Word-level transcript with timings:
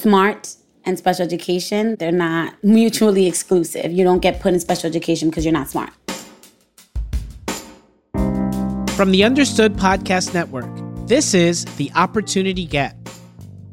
smart 0.00 0.56
and 0.84 0.96
special 0.98 1.24
education, 1.24 1.96
they're 1.98 2.10
not 2.10 2.54
mutually 2.64 3.26
exclusive. 3.26 3.92
You 3.92 4.04
don't 4.04 4.20
get 4.20 4.40
put 4.40 4.54
in 4.54 4.60
special 4.60 4.88
education 4.88 5.28
because 5.28 5.44
you're 5.44 5.52
not 5.52 5.68
smart. 5.68 5.90
From 8.96 9.12
the 9.12 9.24
Understood 9.24 9.74
Podcast 9.74 10.34
Network, 10.34 10.68
this 11.06 11.34
is 11.34 11.64
The 11.76 11.90
Opportunity 11.94 12.66
Gap. 12.66 12.96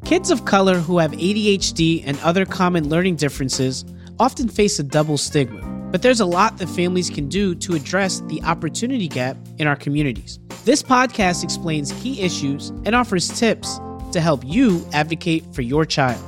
Kids 0.04 0.30
of 0.30 0.44
color 0.44 0.78
who 0.78 0.98
have 0.98 1.12
ADHD 1.12 2.02
and 2.06 2.18
other 2.20 2.46
common 2.46 2.88
learning 2.88 3.16
differences 3.16 3.84
often 4.18 4.48
face 4.48 4.78
a 4.78 4.82
double 4.82 5.18
stigma, 5.18 5.60
but 5.90 6.02
there's 6.02 6.20
a 6.20 6.26
lot 6.26 6.56
that 6.58 6.68
families 6.68 7.10
can 7.10 7.28
do 7.28 7.54
to 7.54 7.74
address 7.74 8.20
the 8.28 8.42
opportunity 8.42 9.06
gap 9.06 9.36
in 9.58 9.66
our 9.66 9.76
communities. 9.76 10.38
This 10.64 10.82
podcast 10.82 11.44
explains 11.44 11.92
key 12.02 12.20
issues 12.20 12.70
and 12.84 12.94
offers 12.94 13.28
tips 13.28 13.78
to 14.12 14.20
help 14.20 14.42
you 14.44 14.86
advocate 14.92 15.44
for 15.54 15.62
your 15.62 15.84
child. 15.84 16.22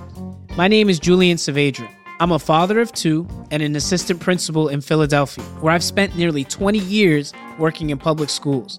My 0.56 0.68
name 0.68 0.88
is 0.88 0.98
Julian 0.98 1.36
Saavedra. 1.36 1.88
I'm 2.20 2.32
a 2.32 2.38
father 2.38 2.80
of 2.80 2.92
two 2.92 3.26
and 3.50 3.62
an 3.62 3.76
assistant 3.76 4.20
principal 4.20 4.68
in 4.68 4.80
Philadelphia, 4.80 5.42
where 5.60 5.72
I've 5.72 5.82
spent 5.82 6.16
nearly 6.16 6.44
20 6.44 6.78
years 6.78 7.32
working 7.58 7.90
in 7.90 7.98
public 7.98 8.28
schools. 8.28 8.78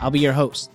I'll 0.00 0.10
be 0.10 0.20
your 0.20 0.32
host. 0.32 0.70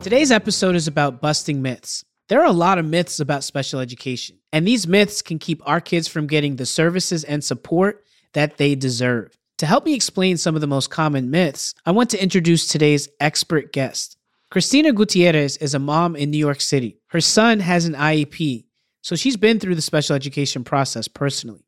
Today's 0.00 0.30
episode 0.30 0.74
is 0.74 0.86
about 0.86 1.22
busting 1.22 1.62
myths. 1.62 2.04
There 2.28 2.40
are 2.40 2.46
a 2.46 2.52
lot 2.52 2.78
of 2.78 2.84
myths 2.84 3.20
about 3.20 3.44
special 3.44 3.80
education, 3.80 4.38
and 4.52 4.66
these 4.66 4.86
myths 4.86 5.22
can 5.22 5.38
keep 5.38 5.62
our 5.66 5.80
kids 5.80 6.08
from 6.08 6.26
getting 6.26 6.56
the 6.56 6.66
services 6.66 7.24
and 7.24 7.42
support 7.42 8.04
that 8.34 8.58
they 8.58 8.74
deserve. 8.74 9.36
To 9.58 9.66
help 9.66 9.86
me 9.86 9.94
explain 9.94 10.36
some 10.36 10.54
of 10.54 10.60
the 10.60 10.66
most 10.66 10.90
common 10.90 11.30
myths, 11.30 11.74
I 11.86 11.92
want 11.92 12.10
to 12.10 12.22
introduce 12.22 12.66
today's 12.66 13.08
expert 13.20 13.72
guest. 13.72 14.18
Christina 14.50 14.92
Gutierrez 14.92 15.56
is 15.56 15.74
a 15.74 15.78
mom 15.78 16.14
in 16.16 16.30
New 16.30 16.38
York 16.38 16.60
City. 16.60 16.98
Her 17.08 17.20
son 17.20 17.60
has 17.60 17.86
an 17.86 17.94
IEP, 17.94 18.64
so 19.02 19.16
she's 19.16 19.36
been 19.36 19.58
through 19.58 19.74
the 19.74 19.82
special 19.82 20.14
education 20.14 20.62
process 20.62 21.08
personally. 21.08 21.64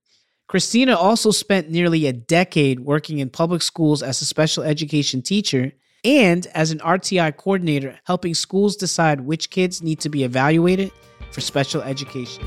Christina 0.48 0.96
also 0.96 1.32
spent 1.32 1.70
nearly 1.70 2.06
a 2.06 2.12
decade 2.12 2.80
working 2.80 3.18
in 3.18 3.28
public 3.28 3.62
schools 3.62 4.02
as 4.02 4.22
a 4.22 4.24
special 4.24 4.62
education 4.62 5.20
teacher 5.20 5.72
and 6.04 6.46
as 6.54 6.70
an 6.70 6.78
RTI 6.78 7.36
coordinator, 7.36 7.98
helping 8.04 8.34
schools 8.34 8.76
decide 8.76 9.22
which 9.22 9.50
kids 9.50 9.82
need 9.82 9.98
to 10.00 10.08
be 10.08 10.22
evaluated 10.22 10.92
for 11.32 11.40
special 11.40 11.82
education. 11.82 12.44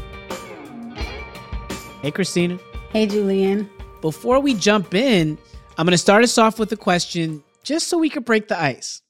Hey, 2.02 2.12
Christina. 2.12 2.58
Hey, 2.92 3.06
Julian. 3.06 3.70
Before 4.00 4.40
we 4.40 4.54
jump 4.54 4.94
in, 4.94 5.38
I'm 5.78 5.86
going 5.86 5.92
to 5.92 5.98
start 5.98 6.24
us 6.24 6.38
off 6.38 6.58
with 6.58 6.72
a 6.72 6.78
question 6.78 7.44
just 7.64 7.90
so 7.90 7.98
we 7.98 8.10
can 8.10 8.24
break 8.24 8.48
the 8.48 8.58
ice. 8.58 9.02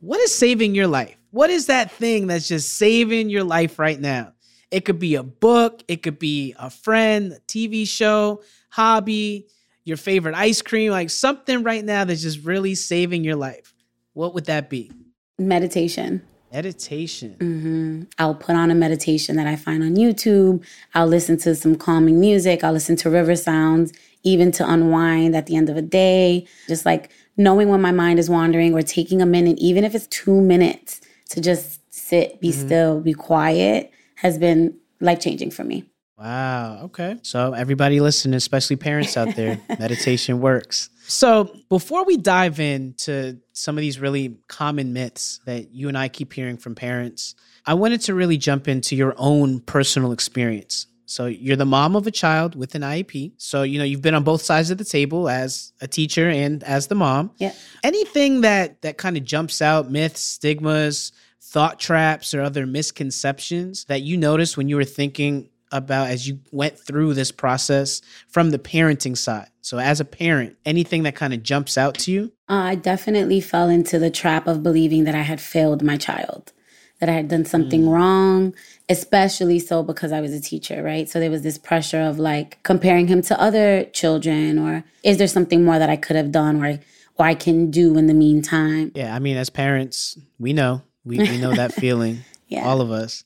What 0.00 0.20
is 0.20 0.34
saving 0.34 0.74
your 0.74 0.86
life? 0.86 1.16
What 1.30 1.48
is 1.48 1.66
that 1.66 1.90
thing 1.90 2.26
that's 2.26 2.48
just 2.48 2.74
saving 2.74 3.30
your 3.30 3.44
life 3.44 3.78
right 3.78 3.98
now? 3.98 4.32
It 4.70 4.84
could 4.84 4.98
be 4.98 5.14
a 5.14 5.22
book, 5.22 5.82
it 5.88 6.02
could 6.02 6.18
be 6.18 6.54
a 6.58 6.68
friend, 6.68 7.32
a 7.32 7.40
TV 7.48 7.88
show, 7.88 8.42
hobby, 8.68 9.46
your 9.84 9.96
favorite 9.96 10.34
ice 10.34 10.60
cream, 10.60 10.90
like 10.90 11.08
something 11.08 11.62
right 11.62 11.84
now 11.84 12.04
that's 12.04 12.22
just 12.22 12.44
really 12.44 12.74
saving 12.74 13.24
your 13.24 13.36
life. 13.36 13.72
What 14.12 14.34
would 14.34 14.46
that 14.46 14.68
be? 14.68 14.90
Meditation. 15.38 16.22
Meditation. 16.52 17.36
Mm-hmm. 17.38 18.02
I'll 18.18 18.34
put 18.34 18.54
on 18.56 18.70
a 18.70 18.74
meditation 18.74 19.36
that 19.36 19.46
I 19.46 19.56
find 19.56 19.82
on 19.82 19.96
YouTube. 19.96 20.64
I'll 20.94 21.06
listen 21.06 21.38
to 21.38 21.54
some 21.54 21.76
calming 21.76 22.20
music. 22.20 22.62
I'll 22.64 22.72
listen 22.72 22.96
to 22.96 23.10
river 23.10 23.36
sounds, 23.36 23.92
even 24.24 24.52
to 24.52 24.70
unwind 24.70 25.36
at 25.36 25.46
the 25.46 25.56
end 25.56 25.70
of 25.70 25.76
a 25.76 25.82
day. 25.82 26.46
Just 26.68 26.84
like 26.84 27.10
knowing 27.36 27.68
when 27.68 27.80
my 27.80 27.92
mind 27.92 28.18
is 28.18 28.30
wandering 28.30 28.74
or 28.74 28.82
taking 28.82 29.20
a 29.20 29.26
minute, 29.26 29.58
even 29.58 29.84
if 29.84 29.94
it's 29.94 30.06
two 30.08 30.40
minutes, 30.40 31.00
to 31.30 31.40
just 31.40 31.80
sit, 31.92 32.40
be 32.40 32.50
mm-hmm. 32.50 32.66
still, 32.66 33.00
be 33.00 33.12
quiet 33.12 33.92
has 34.16 34.38
been 34.38 34.76
life 35.00 35.20
changing 35.20 35.50
for 35.50 35.64
me. 35.64 35.84
Wow. 36.18 36.84
Okay. 36.84 37.18
So, 37.22 37.52
everybody 37.52 38.00
listening, 38.00 38.34
especially 38.34 38.76
parents 38.76 39.16
out 39.18 39.34
there, 39.36 39.60
meditation 39.78 40.40
works. 40.40 40.88
So, 41.06 41.54
before 41.68 42.04
we 42.06 42.16
dive 42.16 42.58
into 42.58 43.38
some 43.52 43.76
of 43.76 43.82
these 43.82 44.00
really 44.00 44.38
common 44.48 44.94
myths 44.94 45.40
that 45.44 45.72
you 45.72 45.88
and 45.88 45.98
I 45.98 46.08
keep 46.08 46.32
hearing 46.32 46.56
from 46.56 46.74
parents, 46.74 47.34
I 47.66 47.74
wanted 47.74 48.00
to 48.02 48.14
really 48.14 48.38
jump 48.38 48.66
into 48.66 48.96
your 48.96 49.14
own 49.18 49.60
personal 49.60 50.12
experience. 50.12 50.86
So, 51.06 51.26
you're 51.26 51.56
the 51.56 51.64
mom 51.64 51.96
of 51.96 52.06
a 52.06 52.10
child 52.10 52.54
with 52.54 52.74
an 52.74 52.82
IEP. 52.82 53.32
So, 53.36 53.62
you 53.62 53.78
know, 53.78 53.84
you've 53.84 54.02
been 54.02 54.14
on 54.14 54.24
both 54.24 54.42
sides 54.42 54.70
of 54.70 54.78
the 54.78 54.84
table 54.84 55.28
as 55.28 55.72
a 55.80 55.88
teacher 55.88 56.28
and 56.28 56.62
as 56.64 56.88
the 56.88 56.94
mom. 56.94 57.30
Yeah. 57.38 57.52
Anything 57.82 58.42
that 58.42 58.82
that 58.82 58.98
kind 58.98 59.16
of 59.16 59.24
jumps 59.24 59.62
out, 59.62 59.90
myths, 59.90 60.20
stigmas, 60.20 61.12
thought 61.40 61.78
traps 61.78 62.34
or 62.34 62.42
other 62.42 62.66
misconceptions 62.66 63.84
that 63.84 64.02
you 64.02 64.16
noticed 64.16 64.56
when 64.56 64.68
you 64.68 64.76
were 64.76 64.84
thinking 64.84 65.48
about 65.72 66.08
as 66.08 66.26
you 66.28 66.40
went 66.52 66.78
through 66.78 67.14
this 67.14 67.32
process 67.32 68.00
from 68.28 68.50
the 68.50 68.58
parenting 68.58 69.16
side? 69.16 69.48
So, 69.60 69.78
as 69.78 70.00
a 70.00 70.04
parent, 70.04 70.56
anything 70.64 71.02
that 71.04 71.14
kind 71.14 71.34
of 71.34 71.42
jumps 71.42 71.76
out 71.76 71.94
to 71.98 72.12
you? 72.12 72.32
Uh, 72.48 72.54
I 72.54 72.74
definitely 72.74 73.40
fell 73.40 73.68
into 73.68 73.98
the 73.98 74.10
trap 74.10 74.46
of 74.46 74.62
believing 74.62 75.04
that 75.04 75.14
I 75.14 75.22
had 75.22 75.40
failed 75.40 75.82
my 75.82 75.96
child, 75.96 76.52
that 77.00 77.08
I 77.08 77.12
had 77.12 77.28
done 77.28 77.44
something 77.44 77.82
mm. 77.82 77.92
wrong, 77.92 78.54
especially 78.88 79.58
so 79.58 79.82
because 79.82 80.12
I 80.12 80.20
was 80.20 80.32
a 80.32 80.40
teacher, 80.40 80.82
right? 80.82 81.08
So, 81.08 81.20
there 81.20 81.30
was 81.30 81.42
this 81.42 81.58
pressure 81.58 82.00
of 82.00 82.18
like 82.18 82.62
comparing 82.62 83.06
him 83.08 83.22
to 83.22 83.40
other 83.40 83.84
children, 83.84 84.58
or 84.58 84.84
is 85.02 85.18
there 85.18 85.28
something 85.28 85.64
more 85.64 85.78
that 85.78 85.90
I 85.90 85.96
could 85.96 86.16
have 86.16 86.32
done 86.32 86.62
or, 86.64 86.78
or 87.16 87.26
I 87.26 87.34
can 87.34 87.70
do 87.70 87.96
in 87.98 88.06
the 88.06 88.14
meantime? 88.14 88.92
Yeah, 88.94 89.14
I 89.14 89.18
mean, 89.18 89.36
as 89.36 89.50
parents, 89.50 90.18
we 90.38 90.52
know 90.52 90.82
we, 91.06 91.18
we 91.18 91.38
know 91.38 91.54
that 91.54 91.72
feeling, 91.80 92.18
yeah. 92.48 92.66
all 92.66 92.82
of 92.82 92.90
us. 92.90 93.24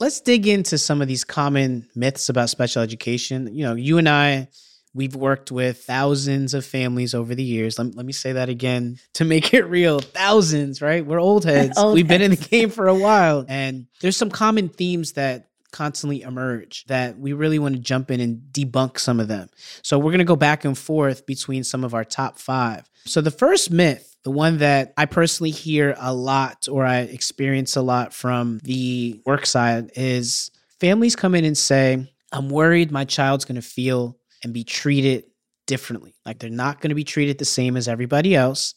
Let's 0.00 0.20
dig 0.20 0.46
into 0.48 0.76
some 0.76 1.00
of 1.00 1.08
these 1.08 1.24
common 1.24 1.88
myths 1.94 2.28
about 2.28 2.50
special 2.50 2.82
education. 2.82 3.54
You 3.54 3.64
know, 3.64 3.74
you 3.76 3.98
and 3.98 4.08
I, 4.08 4.48
we've 4.94 5.14
worked 5.14 5.50
with 5.50 5.84
thousands 5.84 6.54
of 6.54 6.64
families 6.64 7.14
over 7.14 7.34
the 7.34 7.42
years. 7.42 7.78
Let, 7.78 7.94
let 7.94 8.06
me 8.06 8.12
say 8.12 8.32
that 8.32 8.48
again 8.48 8.98
to 9.14 9.24
make 9.24 9.54
it 9.54 9.64
real 9.64 10.00
thousands, 10.00 10.82
right? 10.82 11.04
We're 11.04 11.20
old 11.20 11.44
heads. 11.44 11.78
old 11.78 11.94
we've 11.94 12.06
heads. 12.06 12.18
been 12.18 12.32
in 12.32 12.38
the 12.38 12.48
game 12.48 12.70
for 12.70 12.88
a 12.88 12.94
while. 12.94 13.44
And 13.52 13.86
there's 14.00 14.16
some 14.16 14.30
common 14.30 14.68
themes 14.68 15.12
that 15.12 15.48
constantly 15.72 16.22
emerge 16.22 16.84
that 16.86 17.18
we 17.18 17.32
really 17.32 17.58
want 17.58 17.74
to 17.74 17.80
jump 17.80 18.10
in 18.10 18.20
and 18.20 18.40
debunk 18.52 18.98
some 18.98 19.20
of 19.20 19.28
them. 19.28 19.48
So 19.82 19.98
we're 19.98 20.10
going 20.10 20.18
to 20.18 20.24
go 20.24 20.36
back 20.36 20.64
and 20.64 20.76
forth 20.76 21.26
between 21.26 21.64
some 21.64 21.84
of 21.84 21.94
our 21.94 22.04
top 22.04 22.38
five. 22.38 22.88
So 23.04 23.20
the 23.20 23.30
first 23.30 23.70
myth 23.70 24.12
the 24.22 24.30
one 24.30 24.58
that 24.58 24.92
I 24.96 25.06
personally 25.06 25.50
hear 25.50 25.96
a 25.98 26.14
lot 26.14 26.68
or 26.70 26.86
I 26.86 26.98
experience 26.98 27.76
a 27.76 27.82
lot 27.82 28.14
from 28.14 28.60
the 28.62 29.20
work 29.26 29.46
side 29.46 29.90
is 29.96 30.50
families 30.80 31.16
come 31.16 31.34
in 31.34 31.44
and 31.44 31.58
say, 31.58 32.08
I'm 32.30 32.48
worried 32.48 32.92
my 32.92 33.04
child's 33.04 33.44
going 33.44 33.56
to 33.56 33.62
feel 33.62 34.16
and 34.42 34.52
be 34.52 34.64
treated 34.64 35.24
differently. 35.66 36.14
Like 36.26 36.38
they're 36.38 36.50
not 36.50 36.80
going 36.80 36.90
to 36.90 36.94
be 36.94 37.04
treated 37.04 37.38
the 37.38 37.44
same 37.44 37.76
as 37.76 37.88
everybody 37.88 38.34
else. 38.34 38.74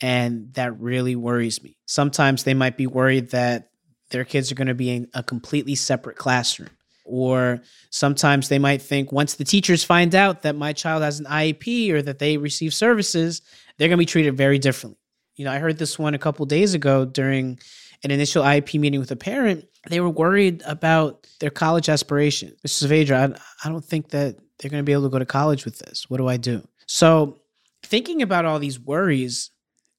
And 0.00 0.52
that 0.54 0.78
really 0.80 1.16
worries 1.16 1.62
me. 1.62 1.76
Sometimes 1.86 2.44
they 2.44 2.54
might 2.54 2.76
be 2.76 2.86
worried 2.86 3.30
that 3.30 3.70
their 4.10 4.24
kids 4.24 4.50
are 4.50 4.56
going 4.56 4.68
to 4.68 4.74
be 4.74 4.90
in 4.90 5.08
a 5.14 5.22
completely 5.22 5.74
separate 5.74 6.16
classroom. 6.16 6.70
Or 7.04 7.60
sometimes 7.90 8.48
they 8.48 8.58
might 8.58 8.80
think 8.80 9.12
once 9.12 9.34
the 9.34 9.44
teachers 9.44 9.84
find 9.84 10.14
out 10.14 10.42
that 10.42 10.56
my 10.56 10.72
child 10.72 11.02
has 11.02 11.20
an 11.20 11.26
IEP 11.26 11.90
or 11.90 12.00
that 12.02 12.18
they 12.18 12.38
receive 12.38 12.72
services, 12.72 13.42
they're 13.76 13.88
going 13.88 13.98
to 13.98 14.02
be 14.02 14.06
treated 14.06 14.36
very 14.36 14.58
differently. 14.58 14.98
You 15.36 15.44
know, 15.44 15.52
I 15.52 15.58
heard 15.58 15.78
this 15.78 15.98
one 15.98 16.14
a 16.14 16.18
couple 16.18 16.46
days 16.46 16.74
ago 16.74 17.04
during 17.04 17.58
an 18.04 18.10
initial 18.10 18.44
IEP 18.44 18.78
meeting 18.78 19.00
with 19.00 19.10
a 19.10 19.16
parent. 19.16 19.66
They 19.88 20.00
were 20.00 20.10
worried 20.10 20.62
about 20.66 21.26
their 21.40 21.50
college 21.50 21.88
aspiration. 21.88 22.54
Mrs. 22.66 22.86
Saavedra, 22.86 23.36
I, 23.36 23.66
I 23.66 23.72
don't 23.72 23.84
think 23.84 24.10
that 24.10 24.36
they're 24.58 24.70
going 24.70 24.82
to 24.82 24.84
be 24.84 24.92
able 24.92 25.04
to 25.04 25.08
go 25.08 25.18
to 25.18 25.26
college 25.26 25.64
with 25.64 25.78
this. 25.78 26.08
What 26.08 26.18
do 26.18 26.28
I 26.28 26.36
do? 26.36 26.66
So, 26.86 27.38
thinking 27.82 28.22
about 28.22 28.44
all 28.44 28.58
these 28.58 28.78
worries, 28.78 29.50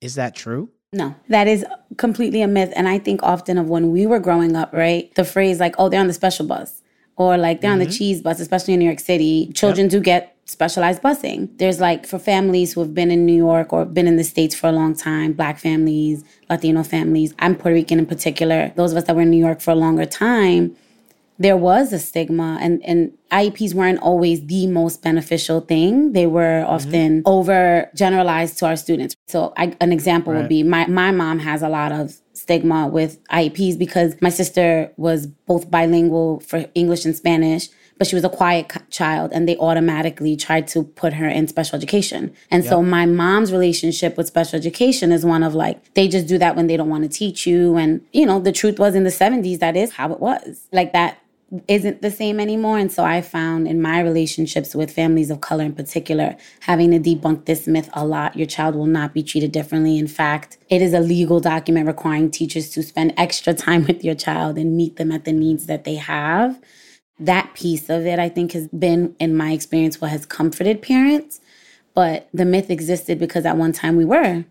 is 0.02 0.16
that 0.16 0.36
true? 0.36 0.70
No, 0.94 1.14
that 1.30 1.48
is 1.48 1.66
completely 1.98 2.42
a 2.42 2.48
myth. 2.48 2.72
And 2.76 2.88
I 2.88 3.00
think 3.00 3.22
often 3.22 3.58
of 3.58 3.68
when 3.68 3.92
we 3.92 4.06
were 4.06 4.20
growing 4.20 4.56
up, 4.56 4.72
right? 4.72 5.14
The 5.16 5.26
phrase 5.26 5.60
like, 5.60 5.76
oh, 5.78 5.90
they're 5.90 6.00
on 6.00 6.08
the 6.08 6.14
special 6.14 6.46
bus 6.46 6.82
or 7.18 7.38
like 7.38 7.62
they're 7.62 7.70
mm-hmm. 7.70 7.74
on 7.74 7.80
the 7.80 7.86
mm-hmm. 7.86 7.98
cheese 7.98 8.22
bus, 8.22 8.40
especially 8.40 8.76
in 8.76 8.80
New 8.80 8.86
York 8.86 9.00
City. 9.00 9.52
Children 9.54 9.86
yep. 9.86 9.92
do 9.92 10.00
get 10.00 10.35
specialized 10.46 11.02
busing. 11.02 11.50
There's 11.58 11.80
like 11.80 12.06
for 12.06 12.20
families 12.20 12.74
who 12.74 12.82
have 12.82 12.94
been 12.94 13.12
in 13.12 13.26
New 13.26 13.36
York 13.36 13.74
or 13.74 13.84
been 13.84 14.08
in 14.08 14.16
the 14.16 14.24
States 14.24 14.56
for 14.56 14.68
a 14.68 14.72
long 14.72 14.96
time, 14.96 15.34
black 15.34 15.58
families, 15.58 16.24
Latino 16.50 16.84
families. 16.84 17.34
I'm 17.40 17.56
Puerto 17.56 17.74
Rican 17.74 18.00
in 18.00 18.06
particular. 18.06 18.72
Those 18.76 18.92
of 18.92 18.98
us 18.98 19.06
that 19.06 19.16
were 19.16 19.24
in 19.24 19.32
New 19.32 19.44
York 19.44 19.60
for 19.60 19.72
a 19.72 19.76
longer 19.76 20.06
time, 20.06 20.76
there 21.38 21.58
was 21.58 21.92
a 21.92 22.00
stigma 22.00 22.58
and, 22.62 22.82
and 22.86 23.12
IEPs 23.32 23.74
weren't 23.74 24.00
always 24.00 24.46
the 24.46 24.68
most 24.68 25.02
beneficial 25.02 25.62
thing. 25.62 26.14
They 26.14 26.28
were 26.28 26.62
mm-hmm. 26.64 26.74
often 26.74 27.20
mm-hmm. 27.20 27.30
over 27.30 27.90
generalized 27.96 28.60
to 28.60 28.68
our 28.68 28.78
students. 28.78 29.16
So 29.28 29.52
I, 29.58 29.76
an 29.82 29.92
example 29.92 30.32
right. 30.32 30.42
would 30.42 30.50
be 30.50 30.64
my, 30.64 30.86
my 30.86 31.12
mom 31.12 31.40
has 31.40 31.62
a 31.62 31.70
lot 31.70 31.92
of 31.92 32.18
stigma 32.34 32.88
with 32.88 33.22
IEPs 33.30 33.78
because 33.78 34.16
my 34.22 34.30
sister 34.30 34.92
was 34.98 35.26
both 35.28 35.72
bilingual 35.72 36.40
for 36.42 36.66
English 36.76 37.04
and 37.04 37.16
Spanish, 37.16 37.68
but 37.98 38.08
she 38.08 38.16
was 38.16 38.24
a 38.24 38.30
quiet 38.30 38.72
child 38.90 39.32
and 39.34 39.48
they 39.48 39.58
automatically 39.58 40.36
tried 40.36 40.68
to 40.70 40.84
put 40.84 41.14
her 41.14 41.28
in 41.28 41.48
special 41.48 41.76
education. 41.76 42.34
And 42.52 42.64
yep. 42.64 42.70
so 42.70 42.82
my 42.82 43.06
mom's 43.06 43.52
relationship 43.52 44.18
with 44.18 44.28
special 44.28 44.58
education 44.58 45.12
is 45.12 45.26
one 45.26 45.44
of 45.44 45.56
like, 45.56 45.94
they 45.94 46.08
just 46.08 46.28
do 46.28 46.38
that 46.38 46.56
when 46.56 46.68
they 46.68 46.78
don't 46.78 46.90
want 46.90 47.04
to 47.04 47.10
teach 47.10 47.48
you. 47.48 47.78
And, 47.78 48.02
you 48.12 48.26
know, 48.26 48.40
the 48.40 48.52
truth 48.52 48.80
was 48.80 48.96
in 48.96 49.04
the 49.04 49.10
70s, 49.10 49.60
that 49.60 49.76
is 49.76 49.94
how 49.94 50.12
it 50.12 50.20
was. 50.20 50.68
Like 50.72 50.94
that 50.94 51.20
isn't 51.68 52.02
the 52.02 52.12
same 52.12 52.40
anymore. 52.40 52.78
And 52.78 52.92
so 52.92 53.04
I 53.04 53.22
found 53.22 53.68
in 53.68 53.82
my 53.82 54.02
relationships 54.02 54.76
with 54.76 54.92
families 54.92 55.30
of 55.30 55.42
color 55.42 55.64
in 55.64 55.74
particular, 55.74 56.36
having 56.62 56.92
to 56.92 57.00
debunk 57.00 57.46
this 57.46 57.68
myth 57.68 57.90
a 57.94 58.06
lot. 58.06 58.36
Your 58.36 58.48
child 58.48 58.76
will 58.76 58.88
not 58.88 59.14
be 59.14 59.24
treated 59.24 59.52
differently. 59.52 59.98
In 59.98 60.08
fact, 60.08 60.58
it 60.70 60.82
is 60.82 60.94
a 60.94 61.00
legal 61.00 61.40
document 61.40 61.88
requiring 61.88 62.32
teachers 62.32 62.70
to 62.72 62.84
spend 62.84 63.14
extra 63.16 63.54
time 63.66 63.86
with 63.86 64.04
your 64.04 64.16
child 64.16 64.58
and 64.58 64.76
meet 64.76 64.98
them 64.98 65.12
at 65.12 65.26
the 65.26 65.34
needs 65.34 65.68
that 65.68 65.84
they 65.84 65.96
have. 65.96 66.60
That 67.20 67.54
piece 67.54 67.90
of 67.90 68.06
it, 68.06 68.20
I 68.20 68.30
think, 68.30 68.52
has 68.52 68.68
been, 68.68 69.16
in 69.20 69.36
my 69.36 69.52
experience, 69.52 70.02
what 70.02 70.12
has 70.12 70.26
comforted 70.26 70.82
parents. 70.82 71.40
But 71.94 72.28
the 72.34 72.46
myth 72.46 72.70
existed 72.70 73.20
because 73.20 73.46
at 73.46 73.56
one 73.56 73.72
time 73.72 73.96
we 73.96 74.04
were 74.04 74.44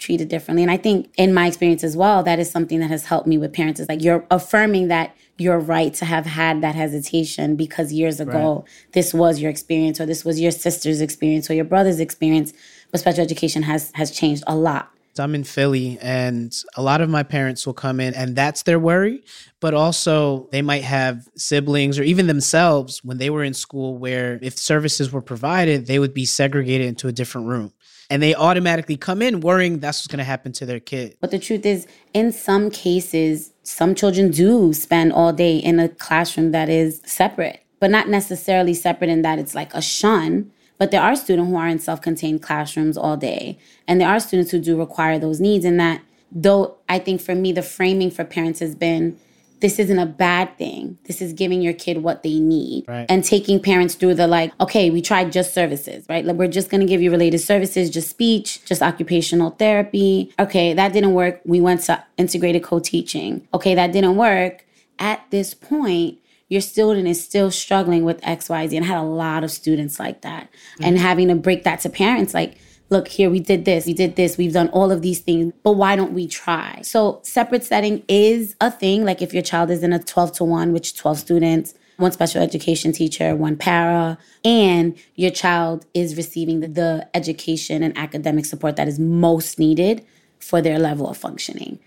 treated 0.00 0.28
differently. 0.28 0.62
And 0.62 0.70
I 0.70 0.76
think 0.76 1.12
in 1.16 1.32
my 1.32 1.46
experience 1.46 1.84
as 1.84 1.96
well, 1.96 2.22
that 2.22 2.38
is 2.38 2.50
something 2.50 2.80
that 2.80 2.90
has 2.90 3.04
helped 3.04 3.26
me 3.26 3.38
with 3.38 3.52
parents 3.52 3.78
is 3.78 3.88
like 3.88 4.02
you're 4.02 4.26
affirming 4.30 4.88
that 4.88 5.14
you're 5.38 5.58
right 5.58 5.92
to 5.94 6.04
have 6.04 6.26
had 6.26 6.62
that 6.62 6.74
hesitation 6.74 7.54
because 7.54 7.92
years 7.92 8.18
ago 8.18 8.64
right. 8.66 8.92
this 8.92 9.14
was 9.14 9.40
your 9.40 9.50
experience 9.50 10.00
or 10.00 10.06
this 10.06 10.24
was 10.24 10.40
your 10.40 10.50
sister's 10.50 11.00
experience 11.00 11.48
or 11.50 11.54
your 11.54 11.64
brother's 11.64 12.00
experience. 12.00 12.52
But 12.90 13.00
special 13.00 13.22
education 13.22 13.62
has 13.62 13.92
has 13.94 14.10
changed 14.10 14.42
a 14.46 14.56
lot. 14.56 14.90
I'm 15.18 15.34
in 15.34 15.44
Philly 15.44 15.98
and 16.00 16.54
a 16.76 16.82
lot 16.82 17.00
of 17.00 17.10
my 17.10 17.22
parents 17.22 17.66
will 17.66 17.74
come 17.74 18.00
in 18.00 18.14
and 18.14 18.36
that's 18.36 18.62
their 18.62 18.78
worry. 18.78 19.24
But 19.60 19.74
also, 19.74 20.48
they 20.52 20.62
might 20.62 20.84
have 20.84 21.28
siblings 21.36 21.98
or 21.98 22.02
even 22.02 22.26
themselves 22.26 23.04
when 23.04 23.18
they 23.18 23.30
were 23.30 23.44
in 23.44 23.54
school 23.54 23.98
where 23.98 24.38
if 24.40 24.56
services 24.56 25.12
were 25.12 25.20
provided, 25.20 25.86
they 25.86 25.98
would 25.98 26.14
be 26.14 26.24
segregated 26.24 26.86
into 26.86 27.08
a 27.08 27.12
different 27.12 27.48
room 27.48 27.72
and 28.10 28.20
they 28.20 28.34
automatically 28.34 28.96
come 28.96 29.22
in 29.22 29.40
worrying 29.40 29.78
that's 29.78 30.00
what's 30.00 30.08
going 30.08 30.18
to 30.18 30.24
happen 30.24 30.52
to 30.52 30.66
their 30.66 30.80
kid. 30.80 31.16
But 31.20 31.30
the 31.30 31.38
truth 31.38 31.64
is, 31.64 31.86
in 32.12 32.32
some 32.32 32.70
cases, 32.70 33.52
some 33.62 33.94
children 33.94 34.32
do 34.32 34.74
spend 34.74 35.12
all 35.12 35.32
day 35.32 35.56
in 35.56 35.78
a 35.78 35.88
classroom 35.88 36.50
that 36.50 36.68
is 36.68 37.00
separate, 37.06 37.64
but 37.78 37.90
not 37.90 38.08
necessarily 38.08 38.74
separate 38.74 39.08
in 39.08 39.22
that 39.22 39.38
it's 39.38 39.54
like 39.54 39.72
a 39.72 39.80
shun. 39.80 40.50
But 40.80 40.92
there 40.92 41.02
are 41.02 41.14
students 41.14 41.50
who 41.50 41.56
are 41.56 41.68
in 41.68 41.78
self 41.78 42.00
contained 42.00 42.42
classrooms 42.42 42.96
all 42.96 43.18
day. 43.18 43.58
And 43.86 44.00
there 44.00 44.08
are 44.08 44.18
students 44.18 44.50
who 44.50 44.58
do 44.58 44.78
require 44.78 45.18
those 45.18 45.38
needs. 45.38 45.66
And 45.66 45.78
that, 45.78 46.00
though, 46.32 46.78
I 46.88 46.98
think 46.98 47.20
for 47.20 47.34
me, 47.34 47.52
the 47.52 47.62
framing 47.62 48.10
for 48.10 48.24
parents 48.24 48.60
has 48.60 48.74
been 48.74 49.18
this 49.60 49.78
isn't 49.78 49.98
a 49.98 50.06
bad 50.06 50.56
thing. 50.56 50.96
This 51.04 51.20
is 51.20 51.34
giving 51.34 51.60
your 51.60 51.74
kid 51.74 51.98
what 52.02 52.22
they 52.22 52.38
need 52.38 52.86
right. 52.88 53.04
and 53.10 53.22
taking 53.22 53.60
parents 53.60 53.94
through 53.94 54.14
the 54.14 54.26
like, 54.26 54.54
okay, 54.58 54.88
we 54.88 55.02
tried 55.02 55.32
just 55.32 55.52
services, 55.52 56.06
right? 56.08 56.24
Like, 56.24 56.36
we're 56.36 56.48
just 56.48 56.70
going 56.70 56.80
to 56.80 56.86
give 56.86 57.02
you 57.02 57.10
related 57.10 57.40
services, 57.40 57.90
just 57.90 58.08
speech, 58.08 58.64
just 58.64 58.80
occupational 58.80 59.50
therapy. 59.50 60.32
Okay, 60.38 60.72
that 60.72 60.94
didn't 60.94 61.12
work. 61.12 61.42
We 61.44 61.60
went 61.60 61.82
to 61.82 62.02
integrated 62.16 62.62
co 62.62 62.80
teaching. 62.80 63.46
Okay, 63.52 63.74
that 63.74 63.92
didn't 63.92 64.16
work. 64.16 64.64
At 64.98 65.26
this 65.28 65.52
point, 65.52 66.19
your 66.50 66.60
student 66.60 67.06
is 67.06 67.22
still 67.22 67.50
struggling 67.50 68.04
with 68.04 68.20
XYZ. 68.22 68.76
And 68.76 68.84
I 68.84 68.88
had 68.88 68.98
a 68.98 69.02
lot 69.02 69.44
of 69.44 69.50
students 69.50 69.98
like 69.98 70.20
that. 70.22 70.50
Mm-hmm. 70.50 70.84
And 70.84 70.98
having 70.98 71.28
to 71.28 71.36
break 71.36 71.62
that 71.62 71.80
to 71.80 71.88
parents, 71.88 72.34
like, 72.34 72.58
look, 72.90 73.06
here 73.06 73.30
we 73.30 73.38
did 73.38 73.64
this, 73.64 73.86
we 73.86 73.94
did 73.94 74.16
this, 74.16 74.36
we've 74.36 74.52
done 74.52 74.68
all 74.70 74.90
of 74.90 75.00
these 75.00 75.20
things, 75.20 75.54
but 75.62 75.72
why 75.72 75.94
don't 75.94 76.12
we 76.12 76.26
try? 76.26 76.80
So, 76.82 77.20
separate 77.22 77.62
setting 77.62 78.02
is 78.08 78.56
a 78.60 78.68
thing. 78.68 79.04
Like 79.04 79.22
if 79.22 79.32
your 79.32 79.44
child 79.44 79.70
is 79.70 79.84
in 79.84 79.92
a 79.92 80.00
12 80.00 80.32
to 80.32 80.44
1, 80.44 80.72
which 80.72 80.96
12 80.96 81.20
students, 81.20 81.74
one 81.98 82.10
special 82.10 82.42
education 82.42 82.90
teacher, 82.90 83.36
one 83.36 83.56
para, 83.56 84.18
and 84.44 84.98
your 85.14 85.30
child 85.30 85.86
is 85.94 86.16
receiving 86.16 86.60
the, 86.60 86.68
the 86.68 87.08
education 87.14 87.84
and 87.84 87.96
academic 87.96 88.44
support 88.44 88.74
that 88.74 88.88
is 88.88 88.98
most 88.98 89.58
needed 89.58 90.04
for 90.40 90.60
their 90.60 90.80
level 90.80 91.08
of 91.08 91.16
functioning. 91.16 91.78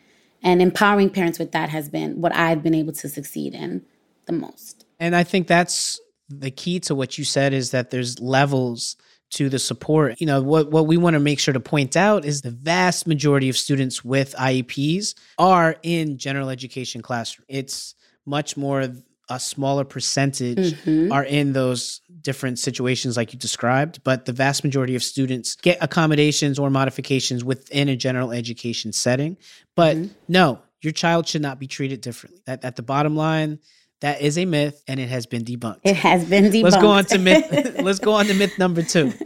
And 0.42 0.62
empowering 0.62 1.10
parents 1.10 1.38
with 1.38 1.51
that 1.51 1.69
has 1.69 1.89
been 1.89 2.21
what 2.21 2.33
I've 2.33 2.63
been 2.63 2.75
able 2.75 2.94
to 2.94 3.10
succeed 3.10 3.54
in 3.54 3.83
the 4.25 4.34
most. 4.34 4.86
And 5.00 5.16
I 5.16 5.24
think 5.24 5.48
that's 5.48 6.00
the 6.30 6.52
key 6.52 6.80
to 6.81 6.96
what 6.96 7.18
you 7.18 7.24
said 7.24 7.54
is 7.54 7.72
that 7.72 7.92
there's 7.92 8.20
levels 8.20 8.96
to 9.31 9.50
the 9.50 9.60
support. 9.60 10.20
You 10.22 10.28
know, 10.28 10.42
what, 10.42 10.72
what 10.72 10.88
we 10.88 10.98
want 10.98 11.16
to 11.16 11.20
make 11.20 11.40
sure 11.40 11.54
to 11.54 11.60
point 11.60 11.98
out 11.98 12.24
is 12.24 12.42
the 12.42 12.52
vast 12.52 13.08
majority 13.08 13.50
of 13.50 13.58
students 13.58 14.04
with 14.04 14.36
IEPs 14.38 15.16
are 15.38 15.75
in 15.84 16.18
general 16.18 16.50
education 16.50 17.02
classroom. 17.02 17.46
It's 17.50 17.96
much 18.25 18.56
more 18.56 18.88
a 19.30 19.40
smaller 19.40 19.86
percentage 19.86 20.74
mm-hmm. 20.74 21.12
are 21.12 21.24
in 21.24 21.54
those 21.54 22.02
different 22.22 22.60
situations 22.60 23.18
like 23.18 23.34
you 23.34 23.40
described, 23.40 24.04
but 24.04 24.25
the 24.25 24.34
vast 24.34 24.64
majority 24.64 24.96
of 24.96 25.04
students 25.04 25.56
get 25.56 25.78
accommodations 25.81 26.60
or 26.60 26.70
modifications 26.70 27.44
within 27.44 27.90
a 27.90 27.96
general 27.96 28.31
education 28.31 28.92
setting. 28.92 29.38
But 29.75 29.98
mm-hmm. 29.98 30.14
no, 30.28 30.60
your 30.81 30.94
child 30.94 31.28
should 31.28 31.42
not 31.42 31.58
be 31.58 31.68
treated 31.68 32.02
differently. 32.02 32.42
At, 32.46 32.66
at 32.66 32.75
the 32.75 32.84
bottom 32.84 33.16
line, 33.16 33.60
that 34.03 34.21
is 34.21 34.38
a 34.38 34.44
myth 34.44 34.83
and 34.85 35.00
it 35.00 35.07
has 35.07 35.25
been 35.25 35.45
debunked. 35.45 35.79
It 35.83 35.95
has 35.95 36.25
been 36.25 36.45
debunked. 36.51 36.63
Let's 36.63 36.77
go 36.77 36.89
on 36.89 37.05
to 37.05 37.17
myth. 37.17 37.75
let's 37.81 38.00
go 38.00 38.11
on 38.11 38.25
to 38.25 38.33
myth 38.33 38.59
number 38.59 38.83
two. 38.83 39.13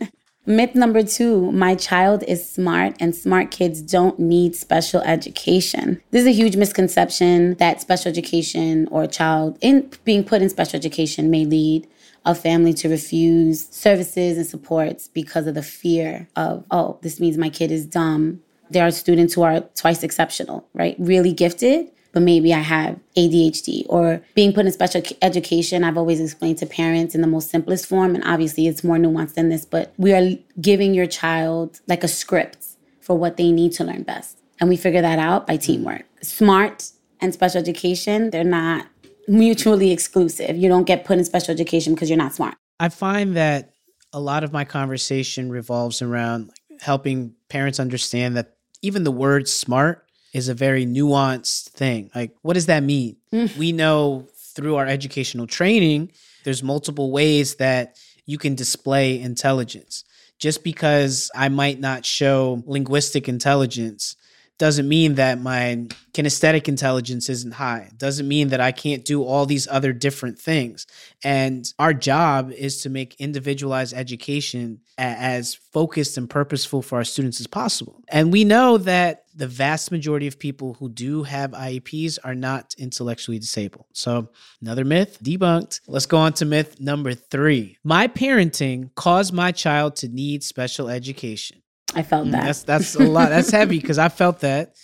Myth 0.49 0.75
number 0.75 1.03
two 1.03 1.51
my 1.51 1.75
child 1.75 2.23
is 2.25 2.49
smart 2.49 2.95
and 3.01 3.13
smart 3.13 3.51
kids 3.51 3.81
don't 3.81 4.17
need 4.17 4.55
special 4.55 5.01
education. 5.01 6.01
This 6.11 6.21
is 6.21 6.27
a 6.27 6.31
huge 6.31 6.55
misconception 6.55 7.55
that 7.55 7.81
special 7.81 8.09
education 8.09 8.87
or 8.89 9.03
a 9.03 9.07
child 9.09 9.57
in 9.59 9.91
being 10.05 10.23
put 10.23 10.41
in 10.41 10.47
special 10.47 10.77
education 10.77 11.29
may 11.29 11.43
lead 11.43 11.85
a 12.23 12.33
family 12.33 12.73
to 12.75 12.87
refuse 12.87 13.67
services 13.71 14.37
and 14.37 14.47
supports 14.47 15.09
because 15.09 15.47
of 15.47 15.55
the 15.55 15.61
fear 15.61 16.29
of, 16.37 16.63
oh, 16.71 16.97
this 17.01 17.19
means 17.19 17.37
my 17.37 17.49
kid 17.49 17.69
is 17.69 17.85
dumb. 17.85 18.41
There 18.69 18.87
are 18.87 18.91
students 18.91 19.33
who 19.33 19.41
are 19.41 19.59
twice 19.75 20.01
exceptional, 20.01 20.65
right? 20.73 20.95
Really 20.97 21.33
gifted, 21.33 21.91
but 22.17 22.23
maybe 22.23 22.51
I 22.51 22.61
have 22.61 22.99
ADHD 23.15 23.85
or 23.89 24.23
being 24.33 24.51
put 24.51 24.65
in 24.65 24.71
special 24.71 25.03
education. 25.21 25.83
I've 25.83 25.99
always 25.99 26.19
explained 26.19 26.57
to 26.57 26.65
parents 26.65 27.13
in 27.13 27.21
the 27.21 27.27
most 27.27 27.51
simplest 27.51 27.85
form. 27.85 28.15
And 28.15 28.23
obviously, 28.23 28.65
it's 28.65 28.83
more 28.83 28.97
nuanced 28.97 29.35
than 29.35 29.49
this, 29.49 29.65
but 29.65 29.93
we 29.97 30.13
are 30.13 30.31
giving 30.59 30.95
your 30.95 31.05
child 31.05 31.79
like 31.85 32.03
a 32.03 32.07
script 32.07 32.69
for 33.01 33.15
what 33.15 33.37
they 33.37 33.51
need 33.51 33.71
to 33.73 33.83
learn 33.83 34.01
best. 34.01 34.39
And 34.59 34.67
we 34.67 34.77
figure 34.77 35.03
that 35.03 35.19
out 35.19 35.45
by 35.45 35.57
teamwork. 35.57 36.05
Smart 36.23 36.89
and 37.21 37.35
special 37.35 37.59
education, 37.59 38.31
they're 38.31 38.43
not 38.43 38.87
mutually 39.27 39.91
exclusive. 39.91 40.57
You 40.57 40.69
don't 40.69 40.85
get 40.85 41.05
put 41.05 41.19
in 41.19 41.23
special 41.23 41.51
education 41.51 41.93
because 41.93 42.09
you're 42.09 42.17
not 42.17 42.33
smart. 42.33 42.55
I 42.79 42.89
find 42.89 43.37
that 43.37 43.73
a 44.11 44.19
lot 44.19 44.43
of 44.43 44.51
my 44.51 44.65
conversation 44.65 45.51
revolves 45.51 46.01
around 46.01 46.49
helping 46.81 47.35
parents 47.47 47.79
understand 47.79 48.37
that 48.37 48.55
even 48.81 49.03
the 49.03 49.11
word 49.11 49.47
smart 49.47 50.06
is 50.33 50.49
a 50.49 50.53
very 50.53 50.85
nuanced 50.85 51.69
thing. 51.69 52.09
Like, 52.13 52.31
what 52.41 52.53
does 52.53 52.67
that 52.67 52.83
mean? 52.83 53.17
Mm. 53.31 53.55
We 53.57 53.71
know 53.71 54.27
through 54.35 54.75
our 54.75 54.85
educational 54.87 55.47
training, 55.47 56.11
there's 56.43 56.63
multiple 56.63 57.11
ways 57.11 57.55
that 57.55 57.97
you 58.25 58.37
can 58.37 58.55
display 58.55 59.19
intelligence. 59.19 60.03
Just 60.39 60.63
because 60.63 61.31
I 61.35 61.49
might 61.49 61.79
not 61.79 62.05
show 62.05 62.63
linguistic 62.65 63.27
intelligence 63.27 64.15
doesn't 64.57 64.87
mean 64.87 65.15
that 65.15 65.39
my 65.39 65.87
kinesthetic 66.13 66.67
intelligence 66.67 67.29
isn't 67.29 67.53
high. 67.53 67.91
Doesn't 67.95 68.27
mean 68.27 68.49
that 68.49 68.59
I 68.59 68.71
can't 68.71 69.05
do 69.05 69.23
all 69.23 69.45
these 69.45 69.67
other 69.67 69.93
different 69.93 70.39
things. 70.39 70.87
And 71.23 71.71
our 71.77 71.93
job 71.93 72.51
is 72.51 72.81
to 72.81 72.89
make 72.89 73.15
individualized 73.19 73.93
education 73.93 74.81
as 74.97 75.53
focused 75.53 76.17
and 76.17 76.27
purposeful 76.27 76.81
for 76.81 76.97
our 76.97 77.03
students 77.03 77.39
as 77.39 77.45
possible. 77.45 78.03
And 78.07 78.31
we 78.31 78.43
know 78.45 78.79
that 78.79 79.25
the 79.35 79.47
vast 79.47 79.91
majority 79.91 80.25
of 80.25 80.39
people 80.39 80.73
who 80.73 80.89
do 80.89 81.21
have 81.21 81.51
IEPs 81.51 82.17
are 82.23 82.33
not 82.33 82.73
intellectually 82.79 83.37
disabled. 83.37 83.85
So, 83.93 84.29
another 84.59 84.83
myth 84.83 85.19
debunked. 85.23 85.81
Let's 85.87 86.07
go 86.07 86.17
on 86.17 86.33
to 86.33 86.45
myth 86.45 86.81
number 86.81 87.13
three. 87.13 87.77
My 87.83 88.07
parenting 88.07 88.89
caused 88.95 89.33
my 89.33 89.51
child 89.51 89.97
to 89.97 90.07
need 90.07 90.43
special 90.43 90.89
education. 90.89 91.61
I 91.95 92.03
felt 92.03 92.27
mm, 92.27 92.31
that. 92.31 92.45
That's 92.45 92.63
that's 92.63 92.95
a 92.95 93.03
lot. 93.03 93.29
That's 93.29 93.51
heavy 93.51 93.79
because 93.79 93.97
I 93.97 94.09
felt 94.09 94.41
that. 94.41 94.75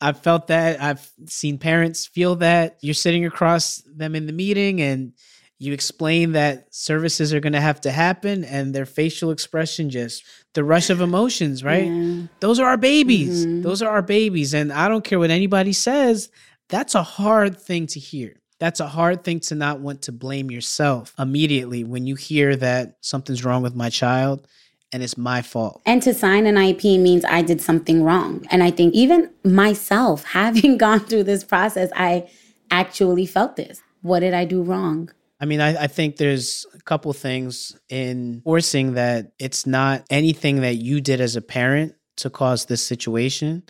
I 0.00 0.12
felt 0.12 0.48
that. 0.48 0.82
I've 0.82 1.10
seen 1.26 1.58
parents 1.58 2.06
feel 2.06 2.36
that. 2.36 2.78
You're 2.82 2.94
sitting 2.94 3.24
across 3.24 3.82
them 3.86 4.14
in 4.14 4.26
the 4.26 4.32
meeting 4.32 4.80
and 4.80 5.12
you 5.58 5.72
explain 5.72 6.32
that 6.32 6.74
services 6.74 7.32
are 7.32 7.40
going 7.40 7.54
to 7.54 7.60
have 7.60 7.80
to 7.82 7.90
happen 7.90 8.44
and 8.44 8.74
their 8.74 8.84
facial 8.84 9.30
expression 9.30 9.88
just 9.88 10.22
the 10.52 10.62
rush 10.62 10.90
of 10.90 11.00
emotions, 11.00 11.64
right? 11.64 11.86
Yeah. 11.86 12.22
Those 12.40 12.60
are 12.60 12.66
our 12.66 12.76
babies. 12.76 13.46
Mm-hmm. 13.46 13.62
Those 13.62 13.80
are 13.80 13.90
our 13.90 14.02
babies 14.02 14.52
and 14.52 14.72
I 14.72 14.88
don't 14.88 15.04
care 15.04 15.18
what 15.18 15.30
anybody 15.30 15.72
says, 15.72 16.30
that's 16.68 16.94
a 16.94 17.02
hard 17.02 17.58
thing 17.58 17.86
to 17.88 18.00
hear. 18.00 18.40
That's 18.58 18.80
a 18.80 18.86
hard 18.86 19.24
thing 19.24 19.40
to 19.40 19.54
not 19.54 19.80
want 19.80 20.02
to 20.02 20.12
blame 20.12 20.50
yourself 20.50 21.14
immediately 21.18 21.84
when 21.84 22.06
you 22.06 22.16
hear 22.16 22.56
that 22.56 22.96
something's 23.00 23.44
wrong 23.44 23.62
with 23.62 23.74
my 23.74 23.88
child 23.88 24.46
and 24.92 25.02
it's 25.02 25.16
my 25.16 25.42
fault. 25.42 25.82
And 25.84 26.02
to 26.02 26.14
sign 26.14 26.46
an 26.46 26.54
IEP 26.54 27.00
means 27.00 27.24
I 27.24 27.42
did 27.42 27.60
something 27.60 28.02
wrong. 28.02 28.46
And 28.50 28.62
I 28.62 28.70
think 28.70 28.94
even 28.94 29.30
myself, 29.44 30.24
having 30.32 30.78
gone 30.78 31.00
through 31.00 31.24
this 31.24 31.44
process, 31.44 31.90
I 31.94 32.28
actually 32.70 33.26
felt 33.26 33.56
this. 33.56 33.82
What 34.02 34.20
did 34.20 34.34
I 34.34 34.44
do 34.44 34.62
wrong? 34.62 35.10
I 35.40 35.44
mean, 35.44 35.60
I, 35.60 35.84
I, 35.84 35.86
think 35.86 36.16
there's 36.16 36.64
a 36.74 36.80
couple 36.80 37.12
things 37.12 37.78
in 37.90 38.40
forcing 38.42 38.94
that 38.94 39.32
it's 39.38 39.66
not 39.66 40.04
anything 40.08 40.62
that 40.62 40.76
you 40.76 41.02
did 41.02 41.20
as 41.20 41.36
a 41.36 41.42
parent 41.42 41.94
to 42.18 42.30
cause 42.30 42.64
this 42.64 42.86
situation. 42.86 43.64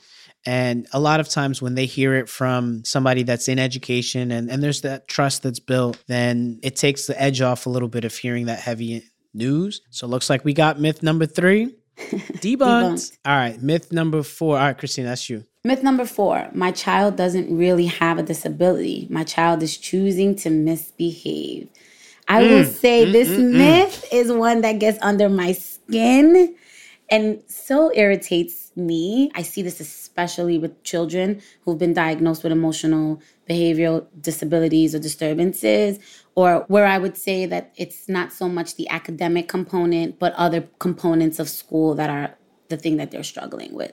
And 0.44 0.87
a 0.92 1.00
lot 1.00 1.18
of 1.18 1.28
times 1.28 1.61
when 1.61 1.75
they 1.75 1.87
hear 1.87 2.14
it 2.14 2.28
from 2.28 2.85
somebody 2.85 3.25
that's 3.25 3.49
in 3.49 3.58
education 3.58 4.30
and, 4.30 4.49
and 4.49 4.62
there's 4.62 4.82
that 4.82 5.08
trust 5.08 5.42
that's 5.42 5.58
built, 5.58 6.02
then 6.06 6.61
it 6.62 6.76
takes 6.76 7.08
the 7.08 7.20
edge 7.20 7.40
off 7.40 7.66
a 7.66 7.70
little 7.70 7.88
bit 7.88 8.04
of 8.04 8.16
hearing 8.16 8.46
that 8.46 8.61
heavy 8.61 9.02
news. 9.37 9.83
So 9.90 10.07
it 10.07 10.11
looks 10.11 10.31
like 10.31 10.45
we 10.45 10.55
got 10.55 10.81
myth 10.81 11.02
number 11.02 11.26
three. 11.26 11.76
Debunked. 11.99 12.57
Debunked. 12.59 13.19
All 13.25 13.37
right. 13.37 13.62
Myth 13.62 13.93
number 13.93 14.23
four. 14.23 14.59
All 14.59 14.64
right, 14.64 14.76
Christine, 14.76 15.05
that's 15.05 15.31
you. 15.31 15.45
Myth 15.64 15.83
number 15.83 16.07
four 16.07 16.49
my 16.52 16.71
child 16.71 17.16
doesn't 17.16 17.55
really 17.55 17.87
have 17.87 18.19
a 18.19 18.23
disability. 18.23 19.07
My 19.11 19.25
child 19.25 19.62
is 19.62 19.76
choosing 19.76 20.37
to 20.37 20.50
misbehave. 20.50 21.69
I 22.28 22.43
mm, 22.43 22.49
will 22.49 22.64
say 22.64 23.07
mm, 23.07 23.12
this 23.12 23.28
mm, 23.28 23.38
mm, 23.38 23.52
myth 23.52 24.09
is 24.12 24.31
one 24.33 24.61
that 24.61 24.78
gets 24.78 24.99
under 25.02 25.28
my 25.28 25.52
skin 25.52 26.55
and 27.09 27.43
so 27.47 27.93
irritates 27.95 28.73
me. 28.76 29.31
I 29.35 29.43
see 29.43 29.62
this 29.62 29.81
especially 29.81 30.59
with 30.59 30.83
children 30.83 31.40
who've 31.64 31.78
been 31.78 31.95
diagnosed 31.95 32.43
with 32.43 32.52
emotional 32.52 33.21
behavioral 33.49 34.07
disabilities 34.21 34.95
or 34.95 34.99
disturbances, 34.99 35.99
or 36.37 36.64
where 36.69 36.87
I 36.87 36.99
would 36.99 37.16
say 37.16 37.47
that 37.47 37.73
it's 37.76 38.09
not 38.09 38.33
so 38.33 38.49
much 38.49 38.76
the 38.76 38.88
academic 38.90 39.49
component, 39.49 40.19
but 40.19 40.35
other 40.35 40.69
components 40.78 41.38
of 41.38 41.49
school 41.49 41.95
that 41.95 42.11
are 42.11 42.37
the 42.69 42.76
thing 42.76 42.99
that 42.99 43.11
they're 43.11 43.25
struggling 43.25 43.75
with. 43.75 43.93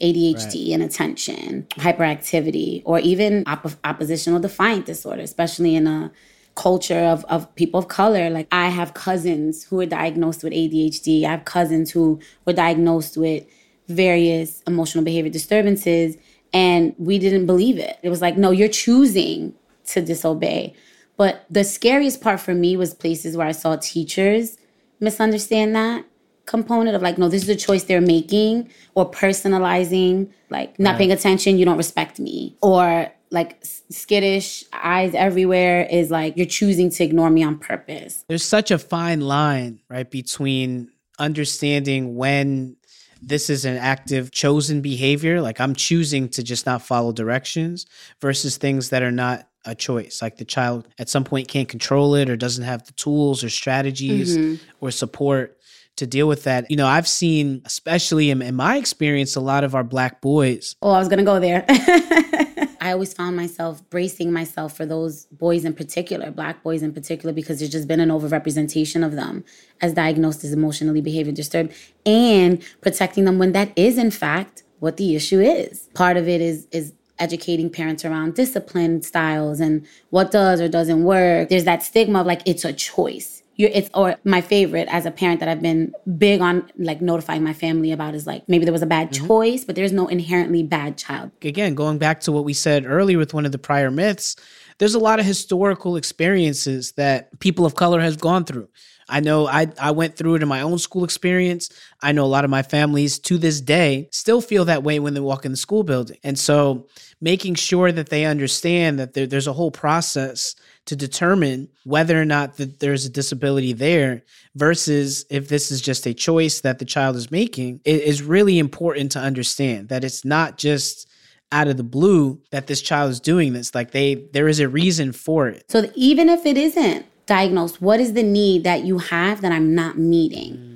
ADHD, 0.00 0.70
right. 0.70 0.80
attention, 0.80 1.66
hyperactivity, 1.72 2.80
or 2.86 3.00
even 3.00 3.42
op- 3.46 3.72
oppositional 3.84 4.40
defiant 4.40 4.86
disorder, 4.86 5.20
especially 5.20 5.74
in 5.74 5.86
a 5.86 6.10
culture 6.54 7.00
of, 7.00 7.24
of 7.26 7.54
people 7.54 7.78
of 7.78 7.88
color. 7.88 8.30
Like 8.30 8.46
I 8.50 8.68
have 8.68 8.94
cousins 8.94 9.64
who 9.64 9.80
are 9.80 9.86
diagnosed 9.86 10.42
with 10.42 10.52
ADHD. 10.52 11.24
I 11.24 11.30
have 11.32 11.44
cousins 11.44 11.90
who 11.90 12.20
were 12.46 12.52
diagnosed 12.52 13.16
with 13.16 13.44
various 13.88 14.62
emotional 14.66 15.04
behavior 15.04 15.30
disturbances 15.30 16.16
and 16.52 16.94
we 16.98 17.18
didn't 17.18 17.46
believe 17.46 17.78
it. 17.78 17.98
It 18.02 18.08
was 18.08 18.22
like, 18.22 18.36
no, 18.36 18.52
you're 18.52 18.68
choosing 18.68 19.54
to 19.86 20.00
disobey. 20.00 20.74
But 21.20 21.44
the 21.50 21.64
scariest 21.64 22.22
part 22.22 22.40
for 22.40 22.54
me 22.54 22.78
was 22.78 22.94
places 22.94 23.36
where 23.36 23.46
I 23.46 23.52
saw 23.52 23.76
teachers 23.76 24.56
misunderstand 25.00 25.76
that 25.76 26.06
component 26.46 26.96
of 26.96 27.02
like, 27.02 27.18
no, 27.18 27.28
this 27.28 27.42
is 27.42 27.48
a 27.50 27.56
choice 27.56 27.84
they're 27.84 28.00
making, 28.00 28.70
or 28.94 29.10
personalizing, 29.10 30.30
like 30.48 30.80
not 30.80 30.92
right. 30.92 30.96
paying 30.96 31.12
attention, 31.12 31.58
you 31.58 31.66
don't 31.66 31.76
respect 31.76 32.18
me, 32.18 32.56
or 32.62 33.12
like 33.30 33.62
skittish, 33.90 34.64
eyes 34.72 35.14
everywhere 35.14 35.86
is 35.90 36.10
like 36.10 36.38
you're 36.38 36.46
choosing 36.46 36.88
to 36.88 37.04
ignore 37.04 37.28
me 37.28 37.42
on 37.42 37.58
purpose. 37.58 38.24
There's 38.26 38.42
such 38.42 38.70
a 38.70 38.78
fine 38.78 39.20
line, 39.20 39.82
right, 39.90 40.10
between 40.10 40.90
understanding 41.18 42.16
when 42.16 42.76
this 43.20 43.50
is 43.50 43.66
an 43.66 43.76
active 43.76 44.30
chosen 44.30 44.80
behavior, 44.80 45.42
like 45.42 45.60
I'm 45.60 45.74
choosing 45.74 46.30
to 46.30 46.42
just 46.42 46.64
not 46.64 46.80
follow 46.80 47.12
directions, 47.12 47.84
versus 48.22 48.56
things 48.56 48.88
that 48.88 49.02
are 49.02 49.12
not 49.12 49.49
a 49.64 49.74
choice. 49.74 50.22
Like 50.22 50.36
the 50.36 50.44
child 50.44 50.88
at 50.98 51.08
some 51.08 51.24
point 51.24 51.48
can't 51.48 51.68
control 51.68 52.14
it 52.14 52.30
or 52.30 52.36
doesn't 52.36 52.64
have 52.64 52.86
the 52.86 52.92
tools 52.92 53.44
or 53.44 53.50
strategies 53.50 54.36
mm-hmm. 54.36 54.64
or 54.80 54.90
support 54.90 55.56
to 55.96 56.06
deal 56.06 56.26
with 56.26 56.44
that. 56.44 56.70
You 56.70 56.76
know, 56.76 56.86
I've 56.86 57.08
seen, 57.08 57.62
especially 57.64 58.30
in, 58.30 58.40
in 58.42 58.54
my 58.54 58.76
experience, 58.76 59.36
a 59.36 59.40
lot 59.40 59.64
of 59.64 59.74
our 59.74 59.84
black 59.84 60.20
boys. 60.20 60.74
Oh, 60.82 60.90
I 60.90 60.98
was 60.98 61.08
going 61.08 61.18
to 61.18 61.24
go 61.24 61.38
there. 61.38 61.64
I 62.82 62.92
always 62.92 63.12
found 63.12 63.36
myself 63.36 63.88
bracing 63.90 64.32
myself 64.32 64.74
for 64.74 64.86
those 64.86 65.26
boys 65.26 65.66
in 65.66 65.74
particular, 65.74 66.30
black 66.30 66.62
boys 66.62 66.82
in 66.82 66.94
particular, 66.94 67.32
because 67.32 67.58
there's 67.58 67.70
just 67.70 67.86
been 67.86 68.00
an 68.00 68.08
overrepresentation 68.08 69.04
of 69.04 69.12
them 69.12 69.44
as 69.82 69.92
diagnosed 69.92 70.42
as 70.44 70.52
emotionally 70.54 71.02
behavior 71.02 71.32
disturbed 71.32 71.74
and 72.06 72.62
protecting 72.80 73.26
them 73.26 73.38
when 73.38 73.52
that 73.52 73.70
is, 73.76 73.98
in 73.98 74.10
fact, 74.10 74.62
what 74.78 74.96
the 74.96 75.14
issue 75.14 75.40
is. 75.40 75.90
Part 75.94 76.16
of 76.16 76.26
it 76.26 76.40
is 76.40 76.66
is 76.72 76.94
educating 77.20 77.70
parents 77.70 78.04
around 78.04 78.34
discipline 78.34 79.02
styles 79.02 79.60
and 79.60 79.86
what 80.10 80.30
does 80.30 80.60
or 80.60 80.68
doesn't 80.68 81.04
work. 81.04 81.48
There's 81.48 81.64
that 81.64 81.82
stigma 81.82 82.20
of 82.20 82.26
like 82.26 82.42
it's 82.46 82.64
a 82.64 82.72
choice 82.72 83.40
you're, 83.60 83.70
it's 83.74 83.90
or 83.92 84.16
my 84.24 84.40
favorite 84.40 84.88
as 84.90 85.04
a 85.04 85.10
parent 85.10 85.40
that 85.40 85.48
I've 85.48 85.60
been 85.60 85.92
big 86.16 86.40
on 86.40 86.70
like 86.78 87.02
notifying 87.02 87.44
my 87.44 87.52
family 87.52 87.92
about 87.92 88.14
is 88.14 88.26
like 88.26 88.48
maybe 88.48 88.64
there 88.64 88.72
was 88.72 88.82
a 88.82 88.86
bad 88.86 89.10
mm-hmm. 89.10 89.26
choice, 89.26 89.64
but 89.64 89.76
there's 89.76 89.92
no 89.92 90.08
inherently 90.08 90.62
bad 90.62 90.96
child. 90.96 91.30
Again, 91.42 91.74
going 91.74 91.98
back 91.98 92.20
to 92.20 92.32
what 92.32 92.44
we 92.44 92.54
said 92.54 92.86
earlier 92.86 93.18
with 93.18 93.34
one 93.34 93.44
of 93.44 93.52
the 93.52 93.58
prior 93.58 93.90
myths, 93.90 94.34
there's 94.78 94.94
a 94.94 94.98
lot 94.98 95.20
of 95.20 95.26
historical 95.26 95.96
experiences 95.96 96.92
that 96.92 97.38
people 97.40 97.66
of 97.66 97.74
color 97.74 98.00
has 98.00 98.16
gone 98.16 98.46
through. 98.46 98.68
I 99.10 99.20
know 99.20 99.46
I, 99.46 99.68
I 99.80 99.90
went 99.90 100.16
through 100.16 100.36
it 100.36 100.42
in 100.42 100.48
my 100.48 100.62
own 100.62 100.78
school 100.78 101.04
experience. 101.04 101.68
I 102.00 102.12
know 102.12 102.24
a 102.24 102.26
lot 102.26 102.44
of 102.44 102.50
my 102.50 102.62
families 102.62 103.18
to 103.20 103.38
this 103.38 103.60
day 103.60 104.08
still 104.12 104.40
feel 104.40 104.64
that 104.66 104.82
way 104.82 104.98
when 104.98 105.14
they 105.14 105.20
walk 105.20 105.44
in 105.44 105.50
the 105.50 105.56
school 105.56 105.82
building. 105.82 106.18
And 106.22 106.38
so 106.38 106.86
making 107.20 107.56
sure 107.56 107.92
that 107.92 108.08
they 108.08 108.24
understand 108.24 108.98
that 108.98 109.14
there, 109.14 109.26
there's 109.26 109.46
a 109.46 109.52
whole 109.52 109.70
process 109.70 110.54
to 110.86 110.96
determine 110.96 111.68
whether 111.84 112.20
or 112.20 112.24
not 112.24 112.56
that 112.56 112.80
there's 112.80 113.04
a 113.04 113.10
disability 113.10 113.72
there 113.72 114.22
versus 114.54 115.24
if 115.30 115.48
this 115.48 115.70
is 115.70 115.80
just 115.80 116.06
a 116.06 116.14
choice 116.14 116.62
that 116.62 116.78
the 116.78 116.84
child 116.84 117.16
is 117.16 117.30
making 117.30 117.80
it 117.84 118.00
is 118.02 118.22
really 118.22 118.58
important 118.58 119.12
to 119.12 119.18
understand 119.18 119.88
that 119.88 120.02
it's 120.02 120.24
not 120.24 120.58
just 120.58 121.08
out 121.52 121.68
of 121.68 121.76
the 121.76 121.84
blue 121.84 122.40
that 122.50 122.66
this 122.66 122.80
child 122.80 123.10
is 123.10 123.20
doing 123.20 123.52
this 123.52 123.74
like 123.74 123.90
they 123.92 124.14
there 124.32 124.48
is 124.48 124.60
a 124.60 124.68
reason 124.68 125.12
for 125.12 125.48
it 125.48 125.64
so 125.68 125.90
even 125.94 126.28
if 126.28 126.46
it 126.46 126.56
isn't 126.56 127.06
diagnosed 127.30 127.80
what 127.80 128.00
is 128.00 128.12
the 128.14 128.22
need 128.24 128.64
that 128.64 128.84
you 128.84 128.98
have 128.98 129.40
that 129.40 129.52
i'm 129.52 129.72
not 129.74 129.96
meeting 129.96 130.52
mm. 130.54 130.70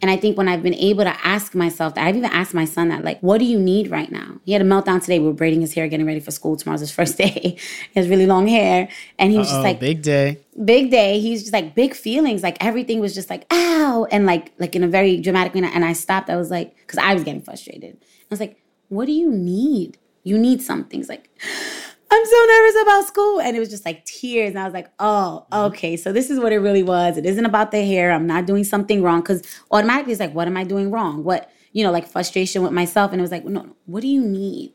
and 0.00 0.10
I 0.10 0.16
think 0.16 0.38
when 0.38 0.48
I've 0.48 0.62
been 0.62 0.80
able 0.90 1.04
to 1.10 1.16
ask 1.34 1.54
myself 1.64 1.94
that, 1.94 2.06
I've 2.06 2.16
even 2.16 2.30
asked 2.30 2.54
my 2.54 2.64
son 2.64 2.88
that, 2.92 3.02
like, 3.08 3.18
what 3.20 3.38
do 3.42 3.44
you 3.44 3.58
need 3.58 3.90
right 3.90 4.10
now? 4.20 4.28
He 4.44 4.52
had 4.52 4.62
a 4.62 4.64
meltdown 4.64 5.02
today. 5.02 5.18
We 5.18 5.26
were 5.26 5.32
braiding 5.42 5.60
his 5.60 5.74
hair, 5.74 5.88
getting 5.88 6.06
ready 6.06 6.20
for 6.20 6.30
school. 6.30 6.56
Tomorrow's 6.56 6.84
his 6.86 6.92
first 6.98 7.18
day. 7.24 7.56
he 7.92 7.96
has 8.00 8.08
really 8.08 8.28
long 8.34 8.46
hair. 8.46 8.88
And 9.18 9.32
he 9.32 9.38
was 9.38 9.48
Uh-oh, 9.48 9.56
just 9.56 9.64
like, 9.64 9.80
big 9.80 10.00
day. 10.02 10.38
Big 10.64 10.92
day. 10.92 11.18
He's 11.18 11.40
just 11.42 11.52
like, 11.52 11.74
big 11.74 11.94
feelings. 12.06 12.44
Like, 12.44 12.64
everything 12.64 13.00
was 13.00 13.12
just 13.12 13.28
like, 13.28 13.44
ow. 13.52 14.06
And 14.12 14.24
like, 14.24 14.52
like 14.58 14.76
in 14.76 14.84
a 14.84 14.88
very 14.88 15.20
dramatic 15.26 15.52
manner. 15.56 15.70
And 15.74 15.84
I 15.84 15.94
stopped. 15.94 16.30
I 16.30 16.36
was 16.36 16.50
like, 16.50 16.76
because 16.76 16.98
I 16.98 17.12
was 17.12 17.24
getting 17.24 17.42
frustrated. 17.42 17.98
I 18.00 18.30
was 18.30 18.40
like, 18.44 18.54
what 18.88 19.06
do 19.06 19.12
you 19.12 19.30
need? 19.32 19.98
You 20.22 20.38
need 20.38 20.62
something. 20.62 21.00
He's 21.00 21.08
like, 21.08 21.28
I'm 22.10 22.24
so 22.24 22.44
nervous 22.48 22.82
about 22.82 23.04
school. 23.06 23.40
And 23.40 23.56
it 23.56 23.60
was 23.60 23.68
just 23.68 23.84
like 23.84 24.04
tears. 24.04 24.50
And 24.50 24.58
I 24.58 24.64
was 24.64 24.74
like, 24.74 24.90
oh, 24.98 25.46
mm-hmm. 25.52 25.66
okay. 25.72 25.96
So 25.96 26.12
this 26.12 26.30
is 26.30 26.40
what 26.40 26.52
it 26.52 26.58
really 26.58 26.82
was. 26.82 27.16
It 27.16 27.26
isn't 27.26 27.44
about 27.44 27.70
the 27.70 27.84
hair. 27.84 28.12
I'm 28.12 28.26
not 28.26 28.46
doing 28.46 28.64
something 28.64 29.02
wrong. 29.02 29.22
Cause 29.22 29.42
automatically 29.70 30.12
it's 30.12 30.20
like, 30.20 30.34
what 30.34 30.48
am 30.48 30.56
I 30.56 30.64
doing 30.64 30.90
wrong? 30.90 31.24
What, 31.24 31.50
you 31.72 31.84
know, 31.84 31.90
like 31.90 32.08
frustration 32.08 32.62
with 32.62 32.72
myself. 32.72 33.12
And 33.12 33.20
it 33.20 33.22
was 33.22 33.30
like, 33.30 33.44
no, 33.44 33.76
what 33.86 34.00
do 34.00 34.08
you 34.08 34.22
need? 34.22 34.74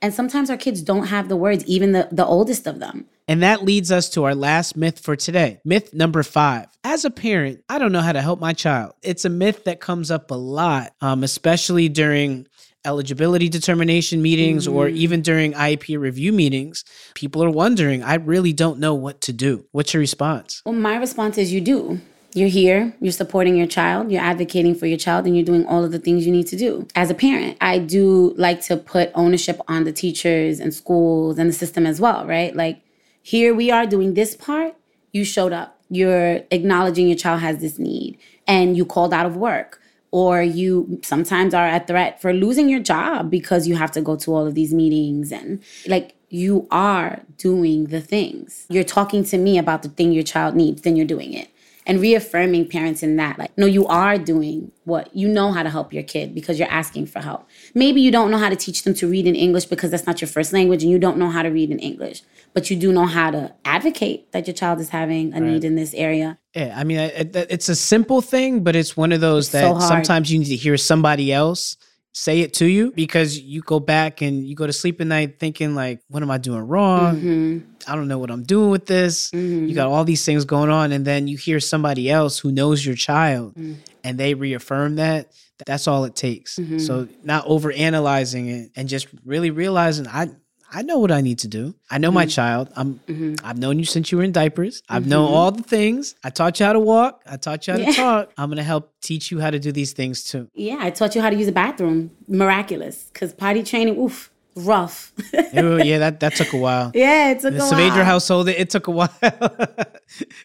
And 0.00 0.12
sometimes 0.12 0.50
our 0.50 0.56
kids 0.56 0.82
don't 0.82 1.06
have 1.06 1.28
the 1.28 1.36
words, 1.36 1.64
even 1.66 1.92
the, 1.92 2.08
the 2.10 2.26
oldest 2.26 2.66
of 2.66 2.80
them. 2.80 3.06
And 3.28 3.42
that 3.42 3.62
leads 3.62 3.92
us 3.92 4.10
to 4.10 4.24
our 4.24 4.34
last 4.34 4.76
myth 4.76 4.98
for 4.98 5.14
today. 5.14 5.60
Myth 5.64 5.94
number 5.94 6.24
five. 6.24 6.66
As 6.82 7.04
a 7.04 7.10
parent, 7.10 7.62
I 7.68 7.78
don't 7.78 7.92
know 7.92 8.00
how 8.00 8.10
to 8.10 8.20
help 8.20 8.40
my 8.40 8.52
child. 8.52 8.94
It's 9.02 9.24
a 9.24 9.30
myth 9.30 9.62
that 9.64 9.80
comes 9.80 10.10
up 10.10 10.32
a 10.32 10.34
lot, 10.34 10.92
um, 11.00 11.22
especially 11.22 11.88
during 11.88 12.48
eligibility 12.84 13.48
determination 13.48 14.22
meetings 14.22 14.66
mm-hmm. 14.66 14.76
or 14.76 14.88
even 14.88 15.22
during 15.22 15.52
IEP 15.52 15.98
review 15.98 16.32
meetings, 16.32 16.84
people 17.14 17.42
are 17.42 17.50
wondering, 17.50 18.02
I 18.02 18.14
really 18.14 18.52
don't 18.52 18.78
know 18.78 18.94
what 18.94 19.20
to 19.22 19.32
do. 19.32 19.66
What's 19.72 19.94
your 19.94 20.00
response? 20.00 20.62
Well, 20.64 20.74
my 20.74 20.96
response 20.96 21.38
is 21.38 21.52
you 21.52 21.60
do. 21.60 22.00
You're 22.34 22.48
here, 22.48 22.94
you're 22.98 23.12
supporting 23.12 23.56
your 23.56 23.66
child, 23.66 24.10
you're 24.10 24.22
advocating 24.22 24.74
for 24.74 24.86
your 24.86 24.96
child, 24.96 25.26
and 25.26 25.36
you're 25.36 25.44
doing 25.44 25.66
all 25.66 25.84
of 25.84 25.92
the 25.92 25.98
things 25.98 26.24
you 26.24 26.32
need 26.32 26.46
to 26.46 26.56
do. 26.56 26.88
As 26.94 27.10
a 27.10 27.14
parent, 27.14 27.58
I 27.60 27.78
do 27.78 28.32
like 28.38 28.62
to 28.62 28.78
put 28.78 29.10
ownership 29.14 29.60
on 29.68 29.84
the 29.84 29.92
teachers 29.92 30.58
and 30.58 30.72
schools 30.72 31.38
and 31.38 31.50
the 31.50 31.52
system 31.52 31.86
as 31.86 32.00
well, 32.00 32.26
right? 32.26 32.56
Like, 32.56 32.80
here 33.20 33.54
we 33.54 33.70
are 33.70 33.84
doing 33.84 34.14
this 34.14 34.34
part, 34.34 34.74
you 35.12 35.26
showed 35.26 35.52
up. 35.52 35.78
You're 35.90 36.40
acknowledging 36.50 37.06
your 37.06 37.18
child 37.18 37.40
has 37.40 37.58
this 37.58 37.78
need, 37.78 38.16
and 38.46 38.78
you 38.78 38.86
called 38.86 39.12
out 39.12 39.26
of 39.26 39.36
work 39.36 39.81
or 40.12 40.42
you 40.42 41.00
sometimes 41.02 41.54
are 41.54 41.66
at 41.66 41.88
threat 41.88 42.20
for 42.20 42.32
losing 42.32 42.68
your 42.68 42.80
job 42.80 43.30
because 43.30 43.66
you 43.66 43.74
have 43.74 43.90
to 43.90 44.00
go 44.00 44.14
to 44.14 44.32
all 44.32 44.46
of 44.46 44.54
these 44.54 44.72
meetings 44.72 45.32
and 45.32 45.60
like 45.86 46.14
you 46.28 46.66
are 46.70 47.20
doing 47.36 47.86
the 47.86 48.00
things. 48.00 48.66
You're 48.70 48.84
talking 48.84 49.24
to 49.24 49.36
me 49.38 49.58
about 49.58 49.82
the 49.82 49.88
thing 49.90 50.12
your 50.12 50.22
child 50.22 50.54
needs, 50.54 50.82
then 50.82 50.96
you're 50.96 51.06
doing 51.06 51.34
it. 51.34 51.48
And 51.84 52.00
reaffirming 52.00 52.68
parents 52.68 53.02
in 53.02 53.16
that, 53.16 53.38
like, 53.38 53.56
no, 53.58 53.66
you 53.66 53.86
are 53.86 54.16
doing 54.16 54.70
what 54.84 55.14
you 55.16 55.28
know 55.28 55.50
how 55.50 55.62
to 55.64 55.70
help 55.70 55.92
your 55.92 56.04
kid 56.04 56.34
because 56.34 56.58
you're 56.58 56.70
asking 56.70 57.06
for 57.06 57.20
help. 57.20 57.48
Maybe 57.74 58.00
you 58.00 58.12
don't 58.12 58.30
know 58.30 58.38
how 58.38 58.48
to 58.48 58.56
teach 58.56 58.84
them 58.84 58.94
to 58.94 59.08
read 59.08 59.26
in 59.26 59.34
English 59.34 59.64
because 59.64 59.90
that's 59.90 60.06
not 60.06 60.20
your 60.20 60.28
first 60.28 60.52
language 60.52 60.82
and 60.82 60.92
you 60.92 60.98
don't 60.98 61.16
know 61.16 61.28
how 61.28 61.42
to 61.42 61.48
read 61.48 61.70
in 61.70 61.80
English, 61.80 62.22
but 62.54 62.70
you 62.70 62.76
do 62.76 62.92
know 62.92 63.06
how 63.06 63.32
to 63.32 63.52
advocate 63.64 64.30
that 64.32 64.46
your 64.46 64.54
child 64.54 64.78
is 64.80 64.90
having 64.90 65.34
a 65.34 65.40
right. 65.40 65.50
need 65.50 65.64
in 65.64 65.74
this 65.74 65.92
area. 65.94 66.38
Yeah, 66.54 66.74
I 66.76 66.84
mean, 66.84 66.98
it's 66.98 67.68
a 67.68 67.76
simple 67.76 68.20
thing, 68.20 68.62
but 68.62 68.76
it's 68.76 68.96
one 68.96 69.10
of 69.10 69.20
those 69.20 69.50
that 69.50 69.62
so 69.62 69.80
sometimes 69.80 70.32
you 70.32 70.38
need 70.38 70.46
to 70.46 70.56
hear 70.56 70.76
somebody 70.76 71.32
else 71.32 71.76
say 72.12 72.40
it 72.40 72.52
to 72.54 72.66
you 72.66 72.92
because 72.92 73.38
you 73.38 73.62
go 73.62 73.80
back 73.80 74.20
and 74.20 74.46
you 74.46 74.54
go 74.54 74.66
to 74.66 74.72
sleep 74.72 75.00
at 75.00 75.06
night 75.06 75.38
thinking 75.38 75.74
like 75.74 76.00
what 76.08 76.22
am 76.22 76.30
i 76.30 76.36
doing 76.36 76.60
wrong 76.60 77.16
mm-hmm. 77.16 77.90
i 77.90 77.94
don't 77.94 78.06
know 78.06 78.18
what 78.18 78.30
i'm 78.30 78.42
doing 78.42 78.70
with 78.70 78.84
this 78.84 79.30
mm-hmm. 79.30 79.66
you 79.66 79.74
got 79.74 79.88
all 79.88 80.04
these 80.04 80.24
things 80.24 80.44
going 80.44 80.68
on 80.68 80.92
and 80.92 81.06
then 81.06 81.26
you 81.26 81.38
hear 81.38 81.58
somebody 81.58 82.10
else 82.10 82.38
who 82.38 82.52
knows 82.52 82.84
your 82.84 82.94
child 82.94 83.54
mm-hmm. 83.54 83.74
and 84.04 84.18
they 84.18 84.34
reaffirm 84.34 84.96
that 84.96 85.32
That's 85.66 85.86
all 85.86 86.04
it 86.04 86.16
takes. 86.16 86.56
Mm-hmm. 86.56 86.78
So 86.78 87.08
not 87.22 87.46
over 87.46 87.70
analyzing 87.72 88.48
it 88.48 88.70
and 88.76 88.88
just 88.88 89.08
really 89.24 89.50
realizing 89.50 90.06
I 90.06 90.30
I 90.74 90.82
know 90.82 90.98
what 90.98 91.12
I 91.12 91.20
need 91.20 91.40
to 91.40 91.48
do. 91.48 91.74
I 91.90 91.98
know 91.98 92.08
mm-hmm. 92.08 92.14
my 92.14 92.26
child. 92.26 92.70
I'm 92.74 92.94
mm-hmm. 93.00 93.46
I've 93.46 93.58
known 93.58 93.78
you 93.78 93.84
since 93.84 94.10
you 94.10 94.18
were 94.18 94.24
in 94.24 94.32
diapers. 94.32 94.82
I've 94.88 95.06
known 95.06 95.26
mm-hmm. 95.26 95.34
all 95.34 95.50
the 95.52 95.62
things. 95.62 96.14
I 96.24 96.30
taught 96.30 96.58
you 96.58 96.66
how 96.66 96.72
to 96.72 96.80
walk. 96.80 97.22
I 97.26 97.36
taught 97.36 97.66
you 97.66 97.74
how 97.74 97.78
yeah. 97.78 97.86
to 97.86 97.92
talk. 97.92 98.32
I'm 98.38 98.48
gonna 98.48 98.62
help 98.62 98.92
teach 99.02 99.30
you 99.30 99.40
how 99.40 99.50
to 99.50 99.58
do 99.58 99.70
these 99.70 99.92
things 99.92 100.24
too. 100.24 100.48
Yeah, 100.54 100.78
I 100.80 100.90
taught 100.90 101.14
you 101.14 101.20
how 101.20 101.28
to 101.28 101.36
use 101.36 101.48
a 101.48 101.52
bathroom. 101.52 102.10
Miraculous. 102.26 103.10
Cause 103.12 103.34
potty 103.34 103.62
training, 103.62 103.98
oof 103.98 104.32
rough. 104.54 105.12
yeah, 105.32 105.98
that, 105.98 106.20
that 106.20 106.34
took 106.34 106.52
a 106.52 106.56
while. 106.56 106.90
Yeah, 106.94 107.30
it 107.30 107.40
took 107.40 107.54
the 107.54 107.60
a 107.60 107.62
Saavedra 107.62 107.70
while. 107.70 107.90
Major 107.90 108.04
household, 108.04 108.48
it, 108.48 108.58
it 108.58 108.70
took 108.70 108.86
a 108.86 108.90
while. 108.90 109.10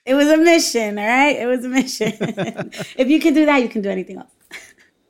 it 0.06 0.14
was 0.14 0.28
a 0.28 0.38
mission, 0.38 0.98
all 0.98 1.06
right? 1.06 1.36
It 1.36 1.46
was 1.46 1.66
a 1.66 1.70
mission. 1.70 2.14
if 2.20 3.08
you 3.08 3.20
can 3.20 3.34
do 3.34 3.46
that, 3.46 3.62
you 3.62 3.70
can 3.70 3.82
do 3.82 3.90
anything 3.90 4.18
else. 4.18 4.32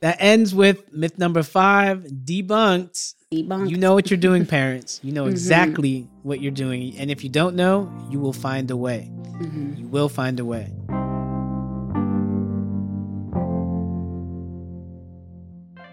That 0.01 0.17
ends 0.19 0.53
with 0.53 0.91
myth 0.93 1.17
number 1.17 1.43
five 1.43 2.03
debunked. 2.03 3.15
You 3.29 3.75
know 3.75 3.93
what 3.93 4.10
you're 4.10 4.17
doing, 4.17 4.46
parents. 4.46 5.01
You 5.03 5.12
know 5.12 5.24
mm-hmm. 5.25 5.31
exactly 5.31 6.07
what 6.24 6.39
you're 6.39 6.50
doing. 6.50 6.98
And 6.98 7.12
if 7.12 7.25
you 7.25 7.29
don't 7.29 7.57
know, 7.57 7.91
you 8.10 8.22
will 8.22 8.31
find 8.31 8.72
a 8.72 8.77
way. 8.77 9.12
Mm-hmm. 9.12 9.74
You 9.75 9.88
will 9.88 10.07
find 10.07 10.39
a 10.39 10.46
way. 10.46 10.72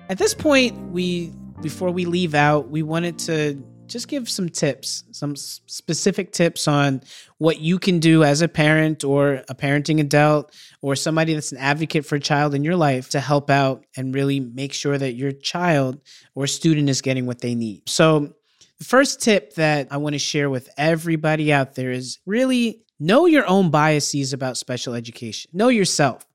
At 0.08 0.18
this 0.18 0.32
point, 0.32 0.78
we 0.92 1.32
before 1.60 1.90
we 1.90 2.04
leave 2.04 2.36
out, 2.36 2.68
we 2.68 2.84
wanted 2.84 3.18
to 3.20 3.60
just 3.94 4.08
give 4.08 4.28
some 4.28 4.48
tips, 4.48 5.04
some 5.12 5.36
specific 5.36 6.32
tips 6.32 6.66
on 6.66 7.00
what 7.38 7.60
you 7.60 7.78
can 7.78 8.00
do 8.00 8.24
as 8.24 8.42
a 8.42 8.48
parent 8.48 9.04
or 9.04 9.44
a 9.48 9.54
parenting 9.54 10.00
adult 10.00 10.52
or 10.82 10.96
somebody 10.96 11.32
that's 11.32 11.52
an 11.52 11.58
advocate 11.58 12.04
for 12.04 12.16
a 12.16 12.20
child 12.20 12.56
in 12.56 12.64
your 12.64 12.74
life 12.74 13.10
to 13.10 13.20
help 13.20 13.50
out 13.50 13.86
and 13.96 14.12
really 14.12 14.40
make 14.40 14.72
sure 14.72 14.98
that 14.98 15.12
your 15.12 15.30
child 15.30 16.00
or 16.34 16.48
student 16.48 16.90
is 16.90 17.02
getting 17.02 17.24
what 17.24 17.40
they 17.40 17.54
need. 17.54 17.88
So, 17.88 18.34
the 18.80 18.84
first 18.84 19.22
tip 19.22 19.54
that 19.54 19.86
I 19.92 19.98
want 19.98 20.14
to 20.14 20.18
share 20.18 20.50
with 20.50 20.68
everybody 20.76 21.52
out 21.52 21.76
there 21.76 21.92
is 21.92 22.18
really 22.26 22.82
know 22.98 23.26
your 23.26 23.46
own 23.46 23.70
biases 23.70 24.32
about 24.32 24.56
special 24.56 24.94
education. 24.94 25.52
Know 25.54 25.68
yourself. 25.68 26.26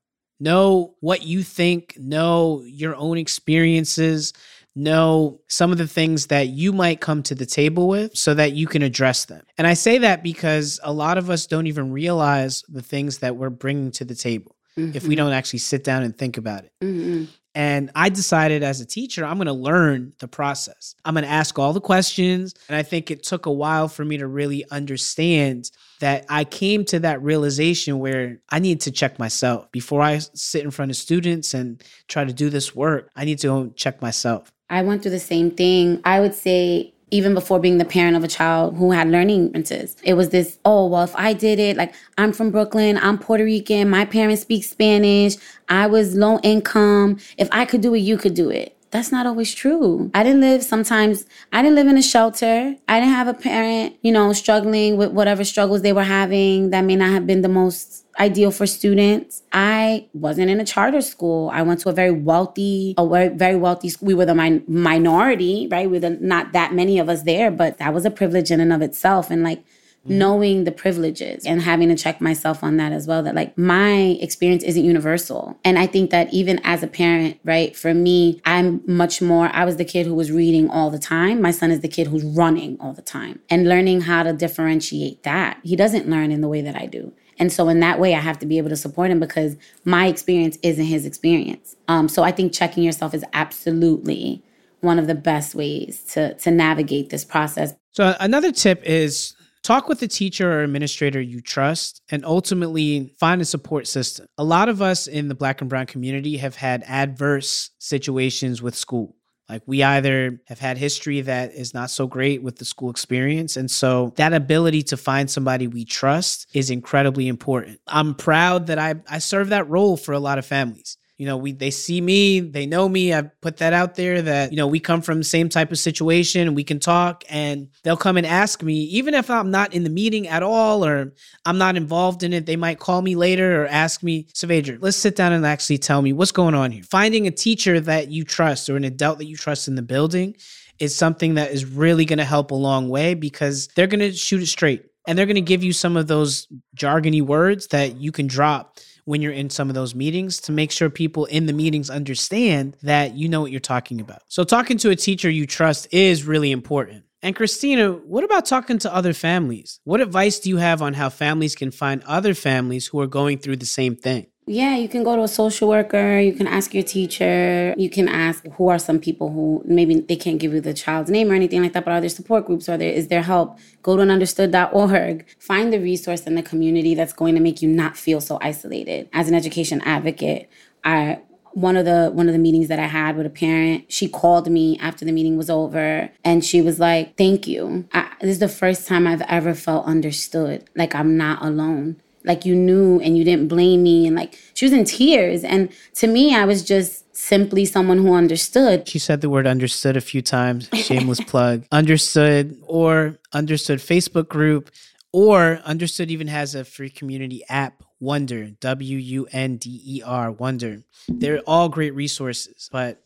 Know 0.42 0.94
what 1.00 1.24
you 1.24 1.42
think, 1.42 1.98
know 1.98 2.62
your 2.64 2.96
own 2.96 3.18
experiences 3.18 4.32
know 4.82 5.40
some 5.48 5.72
of 5.72 5.78
the 5.78 5.86
things 5.86 6.26
that 6.26 6.48
you 6.48 6.72
might 6.72 7.00
come 7.00 7.22
to 7.24 7.34
the 7.34 7.46
table 7.46 7.88
with 7.88 8.16
so 8.16 8.34
that 8.34 8.52
you 8.52 8.66
can 8.66 8.82
address 8.82 9.26
them. 9.26 9.44
And 9.58 9.66
I 9.66 9.74
say 9.74 9.98
that 9.98 10.22
because 10.22 10.80
a 10.82 10.92
lot 10.92 11.18
of 11.18 11.30
us 11.30 11.46
don't 11.46 11.66
even 11.66 11.92
realize 11.92 12.64
the 12.68 12.82
things 12.82 13.18
that 13.18 13.36
we're 13.36 13.50
bringing 13.50 13.90
to 13.92 14.04
the 14.04 14.14
table 14.14 14.56
mm-hmm. 14.76 14.96
if 14.96 15.04
we 15.04 15.10
mm-hmm. 15.10 15.24
don't 15.24 15.32
actually 15.32 15.60
sit 15.60 15.84
down 15.84 16.02
and 16.02 16.16
think 16.16 16.36
about 16.36 16.64
it. 16.64 16.72
Mm-hmm. 16.82 17.24
And 17.54 17.90
I 17.96 18.10
decided 18.10 18.62
as 18.62 18.80
a 18.80 18.86
teacher, 18.86 19.24
I'm 19.24 19.36
going 19.36 19.46
to 19.46 19.52
learn 19.52 20.12
the 20.20 20.28
process. 20.28 20.94
I'm 21.04 21.14
going 21.14 21.24
to 21.24 21.30
ask 21.30 21.58
all 21.58 21.72
the 21.72 21.80
questions. 21.80 22.54
And 22.68 22.76
I 22.76 22.84
think 22.84 23.10
it 23.10 23.24
took 23.24 23.46
a 23.46 23.52
while 23.52 23.88
for 23.88 24.04
me 24.04 24.18
to 24.18 24.28
really 24.28 24.64
understand 24.70 25.70
that 25.98 26.26
I 26.28 26.44
came 26.44 26.84
to 26.86 27.00
that 27.00 27.20
realization 27.22 27.98
where 27.98 28.38
I 28.50 28.60
need 28.60 28.82
to 28.82 28.92
check 28.92 29.18
myself 29.18 29.70
before 29.72 30.00
I 30.00 30.18
sit 30.18 30.62
in 30.62 30.70
front 30.70 30.92
of 30.92 30.96
students 30.96 31.52
and 31.52 31.82
try 32.06 32.24
to 32.24 32.32
do 32.32 32.50
this 32.50 32.74
work. 32.74 33.10
I 33.16 33.24
need 33.24 33.40
to 33.40 33.72
check 33.74 34.00
myself. 34.00 34.52
I 34.70 34.82
went 34.82 35.02
through 35.02 35.10
the 35.10 35.18
same 35.18 35.50
thing. 35.50 36.00
I 36.04 36.20
would 36.20 36.34
say 36.34 36.94
even 37.10 37.34
before 37.34 37.58
being 37.58 37.78
the 37.78 37.84
parent 37.84 38.16
of 38.16 38.24
a 38.24 38.28
child 38.28 38.76
who 38.76 38.92
had 38.92 39.08
learning 39.08 39.48
differences. 39.48 39.96
It 40.04 40.14
was 40.14 40.30
this, 40.30 40.58
oh, 40.64 40.86
well, 40.86 41.02
if 41.02 41.14
I 41.16 41.32
did 41.32 41.58
it, 41.58 41.76
like 41.76 41.92
I'm 42.16 42.32
from 42.32 42.50
Brooklyn, 42.50 42.98
I'm 42.98 43.18
Puerto 43.18 43.44
Rican, 43.44 43.90
my 43.90 44.04
parents 44.04 44.42
speak 44.42 44.64
Spanish, 44.64 45.36
I 45.68 45.86
was 45.86 46.14
low 46.14 46.38
income. 46.42 47.18
If 47.36 47.48
I 47.52 47.64
could 47.64 47.80
do 47.80 47.94
it, 47.94 47.98
you 47.98 48.16
could 48.16 48.34
do 48.34 48.48
it. 48.50 48.76
That's 48.90 49.12
not 49.12 49.24
always 49.24 49.54
true. 49.54 50.10
I 50.14 50.24
didn't 50.24 50.40
live 50.40 50.64
sometimes, 50.64 51.24
I 51.52 51.62
didn't 51.62 51.76
live 51.76 51.86
in 51.86 51.96
a 51.96 52.02
shelter. 52.02 52.74
I 52.88 53.00
didn't 53.00 53.14
have 53.14 53.28
a 53.28 53.34
parent, 53.34 53.96
you 54.02 54.10
know, 54.10 54.32
struggling 54.32 54.96
with 54.96 55.12
whatever 55.12 55.44
struggles 55.44 55.82
they 55.82 55.92
were 55.92 56.02
having 56.02 56.70
that 56.70 56.84
may 56.84 56.96
not 56.96 57.10
have 57.10 57.24
been 57.24 57.42
the 57.42 57.48
most 57.48 58.04
ideal 58.18 58.50
for 58.50 58.66
students. 58.66 59.42
I 59.52 60.08
wasn't 60.12 60.50
in 60.50 60.58
a 60.58 60.64
charter 60.64 61.02
school. 61.02 61.50
I 61.52 61.62
went 61.62 61.80
to 61.80 61.88
a 61.88 61.92
very 61.92 62.10
wealthy, 62.10 62.94
a 62.98 63.06
very 63.30 63.56
wealthy 63.56 63.90
school. 63.90 64.08
We 64.08 64.14
were 64.14 64.26
the 64.26 64.34
min- 64.34 64.64
minority, 64.66 65.68
right? 65.70 65.88
We 65.88 65.98
were 65.98 66.00
the, 66.00 66.18
not 66.20 66.52
that 66.52 66.74
many 66.74 66.98
of 66.98 67.08
us 67.08 67.22
there, 67.22 67.52
but 67.52 67.78
that 67.78 67.94
was 67.94 68.04
a 68.04 68.10
privilege 68.10 68.50
in 68.50 68.58
and 68.58 68.72
of 68.72 68.82
itself. 68.82 69.30
And 69.30 69.44
like, 69.44 69.62
Mm-hmm. 70.06 70.16
knowing 70.16 70.64
the 70.64 70.72
privileges 70.72 71.44
and 71.44 71.60
having 71.60 71.90
to 71.90 71.94
check 71.94 72.22
myself 72.22 72.64
on 72.64 72.78
that 72.78 72.90
as 72.90 73.06
well 73.06 73.22
that 73.22 73.34
like 73.34 73.58
my 73.58 74.16
experience 74.22 74.62
isn't 74.62 74.82
universal 74.82 75.58
and 75.62 75.78
i 75.78 75.86
think 75.86 76.08
that 76.10 76.32
even 76.32 76.58
as 76.64 76.82
a 76.82 76.86
parent 76.86 77.38
right 77.44 77.76
for 77.76 77.92
me 77.92 78.40
i'm 78.46 78.80
much 78.86 79.20
more 79.20 79.54
i 79.54 79.62
was 79.62 79.76
the 79.76 79.84
kid 79.84 80.06
who 80.06 80.14
was 80.14 80.32
reading 80.32 80.70
all 80.70 80.90
the 80.90 80.98
time 80.98 81.42
my 81.42 81.50
son 81.50 81.70
is 81.70 81.80
the 81.80 81.88
kid 81.88 82.06
who's 82.06 82.24
running 82.24 82.78
all 82.80 82.94
the 82.94 83.02
time 83.02 83.40
and 83.50 83.68
learning 83.68 84.00
how 84.00 84.22
to 84.22 84.32
differentiate 84.32 85.22
that 85.22 85.58
he 85.64 85.76
doesn't 85.76 86.08
learn 86.08 86.32
in 86.32 86.40
the 86.40 86.48
way 86.48 86.62
that 86.62 86.74
i 86.74 86.86
do 86.86 87.12
and 87.38 87.50
so 87.50 87.70
in 87.70 87.80
that 87.80 87.98
way, 87.98 88.14
I 88.14 88.20
have 88.20 88.38
to 88.40 88.46
be 88.46 88.58
able 88.58 88.68
to 88.68 88.76
support 88.76 89.10
him 89.10 89.18
because 89.18 89.56
my 89.86 90.08
experience 90.08 90.58
isn't 90.62 90.84
his 90.84 91.06
experience. 91.06 91.74
Um, 91.88 92.06
so 92.06 92.22
I 92.22 92.32
think 92.32 92.52
checking 92.52 92.84
yourself 92.84 93.14
is 93.14 93.24
absolutely 93.32 94.44
one 94.80 94.98
of 94.98 95.06
the 95.06 95.14
best 95.14 95.54
ways 95.54 96.02
to 96.12 96.34
to 96.34 96.50
navigate 96.50 97.08
this 97.08 97.24
process. 97.24 97.72
So 97.92 98.14
another 98.20 98.52
tip 98.52 98.82
is 98.84 99.34
talk 99.62 99.88
with 99.88 100.02
a 100.02 100.08
teacher 100.08 100.52
or 100.52 100.62
administrator 100.62 101.20
you 101.20 101.40
trust 101.40 102.02
and 102.10 102.24
ultimately 102.24 103.14
find 103.18 103.40
a 103.40 103.44
support 103.44 103.86
system. 103.86 104.26
A 104.38 104.44
lot 104.44 104.68
of 104.68 104.82
us 104.82 105.06
in 105.06 105.28
the 105.28 105.34
black 105.34 105.60
and 105.60 105.70
brown 105.70 105.86
community 105.86 106.38
have 106.38 106.56
had 106.56 106.82
adverse 106.86 107.70
situations 107.78 108.62
with 108.62 108.74
school. 108.74 109.16
Like 109.48 109.62
we 109.66 109.82
either 109.82 110.40
have 110.46 110.60
had 110.60 110.78
history 110.78 111.20
that 111.22 111.52
is 111.54 111.74
not 111.74 111.90
so 111.90 112.06
great 112.06 112.40
with 112.40 112.56
the 112.56 112.64
school 112.64 112.88
experience. 112.88 113.56
And 113.56 113.68
so 113.68 114.12
that 114.14 114.32
ability 114.32 114.84
to 114.84 114.96
find 114.96 115.28
somebody 115.28 115.66
we 115.66 115.84
trust 115.84 116.46
is 116.54 116.70
incredibly 116.70 117.26
important. 117.26 117.80
I'm 117.88 118.14
proud 118.14 118.68
that 118.68 118.78
I, 118.78 118.94
I 119.08 119.18
serve 119.18 119.48
that 119.48 119.68
role 119.68 119.96
for 119.96 120.12
a 120.12 120.20
lot 120.20 120.38
of 120.38 120.46
families 120.46 120.96
you 121.20 121.26
know, 121.26 121.36
we 121.36 121.52
they 121.52 121.70
see 121.70 122.00
me, 122.00 122.40
they 122.40 122.64
know 122.64 122.88
me. 122.88 123.12
I've 123.12 123.38
put 123.42 123.58
that 123.58 123.74
out 123.74 123.94
there 123.94 124.22
that, 124.22 124.52
you 124.52 124.56
know, 124.56 124.66
we 124.66 124.80
come 124.80 125.02
from 125.02 125.18
the 125.18 125.24
same 125.24 125.50
type 125.50 125.70
of 125.70 125.78
situation, 125.78 126.54
we 126.54 126.64
can 126.64 126.80
talk 126.80 127.24
and 127.28 127.68
they'll 127.82 127.94
come 127.98 128.16
and 128.16 128.26
ask 128.26 128.62
me, 128.62 128.84
even 128.84 129.12
if 129.12 129.28
I'm 129.28 129.50
not 129.50 129.74
in 129.74 129.84
the 129.84 129.90
meeting 129.90 130.28
at 130.28 130.42
all 130.42 130.82
or 130.82 131.12
I'm 131.44 131.58
not 131.58 131.76
involved 131.76 132.22
in 132.22 132.32
it, 132.32 132.46
they 132.46 132.56
might 132.56 132.78
call 132.78 133.02
me 133.02 133.16
later 133.16 133.62
or 133.62 133.66
ask 133.66 134.02
me, 134.02 134.28
Saavedra, 134.32 134.78
let's 134.80 134.96
sit 134.96 135.14
down 135.14 135.34
and 135.34 135.44
actually 135.44 135.76
tell 135.76 136.00
me 136.00 136.14
what's 136.14 136.32
going 136.32 136.54
on 136.54 136.70
here. 136.70 136.84
Finding 136.84 137.26
a 137.26 137.30
teacher 137.30 137.78
that 137.80 138.08
you 138.08 138.24
trust 138.24 138.70
or 138.70 138.78
an 138.78 138.84
adult 138.84 139.18
that 139.18 139.26
you 139.26 139.36
trust 139.36 139.68
in 139.68 139.74
the 139.74 139.82
building 139.82 140.34
is 140.78 140.94
something 140.94 141.34
that 141.34 141.50
is 141.50 141.66
really 141.66 142.06
going 142.06 142.18
to 142.18 142.24
help 142.24 142.50
a 142.50 142.54
long 142.54 142.88
way 142.88 143.12
because 143.12 143.68
they're 143.76 143.86
going 143.86 144.00
to 144.00 144.14
shoot 144.14 144.40
it 144.40 144.46
straight 144.46 144.86
and 145.06 145.18
they're 145.18 145.26
going 145.26 145.34
to 145.34 145.42
give 145.42 145.62
you 145.62 145.74
some 145.74 145.98
of 145.98 146.06
those 146.06 146.48
jargony 146.74 147.20
words 147.20 147.66
that 147.66 147.96
you 147.96 148.10
can 148.10 148.26
drop 148.26 148.78
when 149.04 149.22
you're 149.22 149.32
in 149.32 149.50
some 149.50 149.68
of 149.68 149.74
those 149.74 149.94
meetings 149.94 150.40
to 150.42 150.52
make 150.52 150.70
sure 150.70 150.90
people 150.90 151.24
in 151.26 151.46
the 151.46 151.52
meetings 151.52 151.90
understand 151.90 152.76
that 152.82 153.14
you 153.14 153.28
know 153.28 153.40
what 153.40 153.50
you're 153.50 153.60
talking 153.60 154.00
about. 154.00 154.22
So, 154.28 154.44
talking 154.44 154.78
to 154.78 154.90
a 154.90 154.96
teacher 154.96 155.30
you 155.30 155.46
trust 155.46 155.88
is 155.92 156.24
really 156.24 156.50
important. 156.50 157.04
And 157.22 157.36
Christina, 157.36 157.92
what 157.92 158.24
about 158.24 158.46
talking 158.46 158.78
to 158.78 158.94
other 158.94 159.12
families? 159.12 159.80
What 159.84 160.00
advice 160.00 160.38
do 160.38 160.48
you 160.48 160.56
have 160.56 160.80
on 160.80 160.94
how 160.94 161.10
families 161.10 161.54
can 161.54 161.70
find 161.70 162.02
other 162.04 162.32
families 162.32 162.86
who 162.86 163.00
are 163.00 163.06
going 163.06 163.38
through 163.38 163.56
the 163.56 163.66
same 163.66 163.94
thing? 163.94 164.28
Yeah, 164.52 164.74
you 164.74 164.88
can 164.88 165.04
go 165.04 165.14
to 165.14 165.22
a 165.22 165.28
social 165.28 165.68
worker, 165.68 166.18
you 166.18 166.32
can 166.32 166.48
ask 166.48 166.74
your 166.74 166.82
teacher, 166.82 167.72
you 167.78 167.88
can 167.88 168.08
ask 168.08 168.44
who 168.54 168.68
are 168.68 168.80
some 168.80 168.98
people 168.98 169.30
who 169.30 169.62
maybe 169.64 170.00
they 170.00 170.16
can't 170.16 170.40
give 170.40 170.52
you 170.52 170.60
the 170.60 170.74
child's 170.74 171.08
name 171.08 171.30
or 171.30 171.34
anything 171.34 171.62
like 171.62 171.72
that, 171.74 171.84
but 171.84 171.92
are 171.92 172.00
there 172.00 172.10
support 172.10 172.46
groups 172.46 172.68
or 172.68 172.76
there 172.76 172.92
is 172.92 173.06
there 173.06 173.22
help? 173.22 173.60
Go 173.84 173.96
to 173.96 174.02
understood.org. 174.02 175.24
Find 175.38 175.72
the 175.72 175.78
resource 175.78 176.22
in 176.22 176.34
the 176.34 176.42
community 176.42 176.96
that's 176.96 177.12
going 177.12 177.36
to 177.36 177.40
make 177.40 177.62
you 177.62 177.68
not 177.68 177.96
feel 177.96 178.20
so 178.20 178.40
isolated. 178.42 179.08
As 179.12 179.28
an 179.28 179.36
education 179.36 179.82
advocate, 179.82 180.50
I 180.82 181.20
one 181.52 181.76
of 181.76 181.84
the 181.84 182.10
one 182.12 182.26
of 182.26 182.32
the 182.32 182.40
meetings 182.40 182.66
that 182.66 182.80
I 182.80 182.86
had 182.86 183.16
with 183.16 183.26
a 183.26 183.30
parent, 183.30 183.84
she 183.92 184.08
called 184.08 184.50
me 184.50 184.76
after 184.80 185.04
the 185.04 185.12
meeting 185.12 185.36
was 185.36 185.48
over 185.48 186.10
and 186.24 186.44
she 186.44 186.60
was 186.60 186.80
like, 186.80 187.16
"Thank 187.16 187.46
you. 187.46 187.88
I, 187.92 188.10
this 188.20 188.30
is 188.30 188.38
the 188.40 188.48
first 188.48 188.88
time 188.88 189.06
I've 189.06 189.22
ever 189.28 189.54
felt 189.54 189.86
understood. 189.86 190.68
Like 190.74 190.92
I'm 190.92 191.16
not 191.16 191.40
alone." 191.40 192.02
Like 192.24 192.44
you 192.44 192.54
knew 192.54 193.00
and 193.00 193.16
you 193.16 193.24
didn't 193.24 193.48
blame 193.48 193.82
me 193.82 194.06
and 194.06 194.14
like 194.14 194.38
she 194.54 194.64
was 194.64 194.72
in 194.72 194.84
tears. 194.84 195.42
And 195.44 195.70
to 195.94 196.06
me 196.06 196.34
i 196.34 196.44
was 196.44 196.62
just 196.62 197.14
simply 197.16 197.64
someone 197.64 197.98
who 197.98 198.14
understood. 198.14 198.88
She 198.88 198.98
said 198.98 199.20
the 199.20 199.30
word 199.30 199.46
understood 199.46 199.96
a 199.96 200.00
few 200.00 200.22
times. 200.22 200.68
Shameless 200.72 201.20
plug. 201.24 201.64
Understood 201.72 202.60
or 202.66 203.18
understood 203.32 203.78
facebook 203.78 204.28
group 204.28 204.70
or 205.12 205.60
understood 205.64 206.10
even 206.10 206.26
has 206.28 206.54
a 206.54 206.64
free 206.64 206.90
community 206.90 207.42
app 207.48 207.82
Wunder 208.00 208.50
w-u-n-d-e-r. 208.60 210.32
Wunder 210.32 210.82
they're 211.08 211.40
all 211.46 211.68
great 211.68 211.94
resources 211.94 212.68
but 212.72 213.02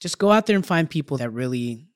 just 0.00 0.18
go 0.18 0.30
out 0.30 0.46
there 0.46 0.56
and 0.56 0.66
find 0.66 0.88
people 0.88 1.18
that 1.18 1.30
really 1.30 1.86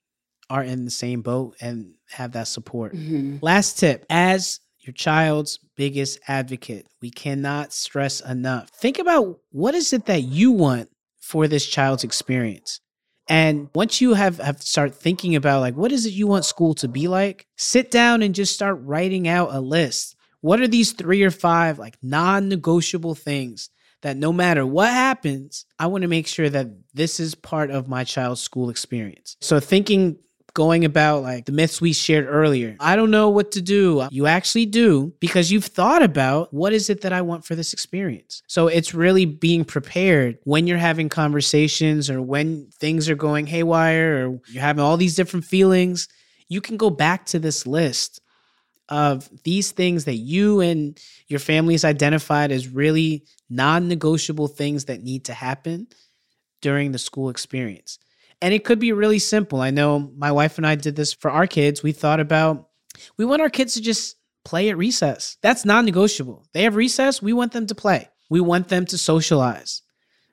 are 0.49 0.63
in 0.63 0.85
the 0.85 0.91
same 0.91 1.21
boat 1.21 1.57
and 1.61 1.95
have 2.11 2.33
that 2.33 2.49
support. 2.49 2.95
Mm-hmm. 2.95 3.39
last 3.43 3.79
tip 3.79 4.07
as 4.09 4.61
your 4.89 4.95
child's 4.95 5.61
biggest 5.77 6.19
advocate. 6.27 6.87
We 7.03 7.11
cannot 7.11 7.75
stress 7.75 8.21
enough. 8.21 8.71
Think 8.71 8.99
about 8.99 9.39
what 9.51 9.75
is 9.75 9.93
it 9.93 10.07
that 10.07 10.23
you 10.23 10.51
want 10.51 10.89
for 11.21 11.47
this 11.47 11.67
child's 11.67 12.05
experience? 12.05 12.81
And 13.29 13.69
once 13.75 14.01
you 14.01 14.15
have, 14.15 14.39
have 14.39 14.63
start 14.63 14.95
thinking 14.95 15.37
about 15.37 15.61
like 15.61 15.75
what 15.75 15.93
is 15.93 16.07
it 16.07 16.15
you 16.15 16.27
want 16.27 16.47
school 16.47 16.75
to 16.77 16.89
be 16.89 17.07
like, 17.07 17.47
sit 17.59 17.91
down 17.91 18.23
and 18.23 18.35
just 18.35 18.55
start 18.55 18.81
writing 18.83 19.29
out 19.29 19.55
a 19.55 19.61
list. 19.61 20.17
What 20.41 20.61
are 20.61 20.69
these 20.69 20.93
three 20.93 21.23
or 21.23 21.31
five 21.31 21.79
like 21.79 21.99
non-negotiable 22.03 23.15
things 23.15 23.69
that 24.01 24.17
no 24.17 24.33
matter 24.33 24.65
what 24.65 24.89
happens, 24.89 25.67
I 25.79 25.89
want 25.89 26.03
to 26.03 26.09
make 26.09 26.27
sure 26.27 26.49
that 26.49 26.69
this 26.95 27.21
is 27.21 27.35
part 27.35 27.71
of 27.71 27.89
my 27.89 28.05
child's 28.05 28.41
school 28.41 28.71
experience. 28.71 29.37
So 29.43 29.61
thinking 29.61 30.17
going 30.59 30.85
about 30.85 31.23
like 31.23 31.47
the 31.47 31.53
myths 31.53 31.81
we 31.81 31.93
shared 31.93 32.27
earlier. 32.27 32.75
I 32.81 32.97
don't 32.97 33.13
know 33.13 33.29
what 33.29 33.53
to 33.53 33.63
do. 33.63 34.09
You 34.11 34.27
actually 34.27 34.67
do 34.67 35.13
because 35.21 35.53
you've 35.53 35.67
thought 35.67 36.03
about 36.03 36.53
what 36.53 36.73
is 36.73 36.91
it 36.91 37.03
that 37.03 37.13
I 37.13 37.23
want 37.23 37.45
for 37.45 37.55
this 37.55 37.73
experience. 37.73 38.43
So 38.49 38.67
it's 38.67 38.93
really 38.93 39.25
being 39.25 39.65
prepared 39.65 40.39
when 40.43 40.67
you're 40.67 40.77
having 40.77 41.11
conversations 41.11 42.11
or 42.11 42.21
when 42.21 42.67
things 42.73 43.09
are 43.09 43.15
going 43.15 43.47
haywire 43.47 44.27
or 44.27 44.41
you're 44.49 44.61
having 44.61 44.83
all 44.83 44.97
these 44.97 45.15
different 45.15 45.45
feelings. 45.45 46.09
You 46.49 46.61
can 46.61 46.77
go 46.77 46.91
back 46.91 47.27
to 47.27 47.39
this 47.39 47.65
list 47.65 48.21
of 48.89 49.31
these 49.45 49.71
things 49.71 50.07
that 50.07 50.17
you 50.17 50.59
and 50.59 50.99
your 51.29 51.39
families 51.39 51.85
identified 51.85 52.51
as 52.51 52.67
really 52.67 53.23
non 53.49 53.87
negotiable 53.87 54.49
things 54.49 54.87
that 54.87 55.05
need 55.05 55.27
to 55.27 55.35
happen 55.35 55.87
during 56.63 56.91
the 56.91 56.99
school 56.99 57.31
experience. 57.31 58.01
And 58.41 58.55
it 58.55 58.65
could 58.65 58.79
be 58.79 58.93
really 58.93 59.19
simple. 59.19 59.61
I 59.61 59.71
know 59.71 60.13
my 60.17 60.31
wife 60.31 60.59
and 60.59 60.67
I 60.67 60.77
did 60.77 60.97
this 60.97 61.13
for 61.13 61.31
our 61.31 61.47
kids. 61.47 61.83
We 61.83 61.93
thought 61.93 62.21
about, 62.21 62.69
we 63.17 63.25
want 63.25 63.43
our 63.43 63.51
kids 63.51 63.75
to 63.75 63.83
just 63.83 64.17
play 64.45 64.71
at 64.71 64.79
recess. 64.79 65.37
That's 65.43 65.65
non 65.65 65.85
negotiable. 65.85 66.47
They 66.53 66.63
have 66.63 66.77
recess, 66.77 67.21
we 67.21 67.33
want 67.33 67.53
them 67.53 67.67
to 67.67 67.75
play. 67.75 68.09
We 68.31 68.41
want 68.41 68.69
them 68.69 68.87
to 68.87 68.99
socialize. 68.99 69.83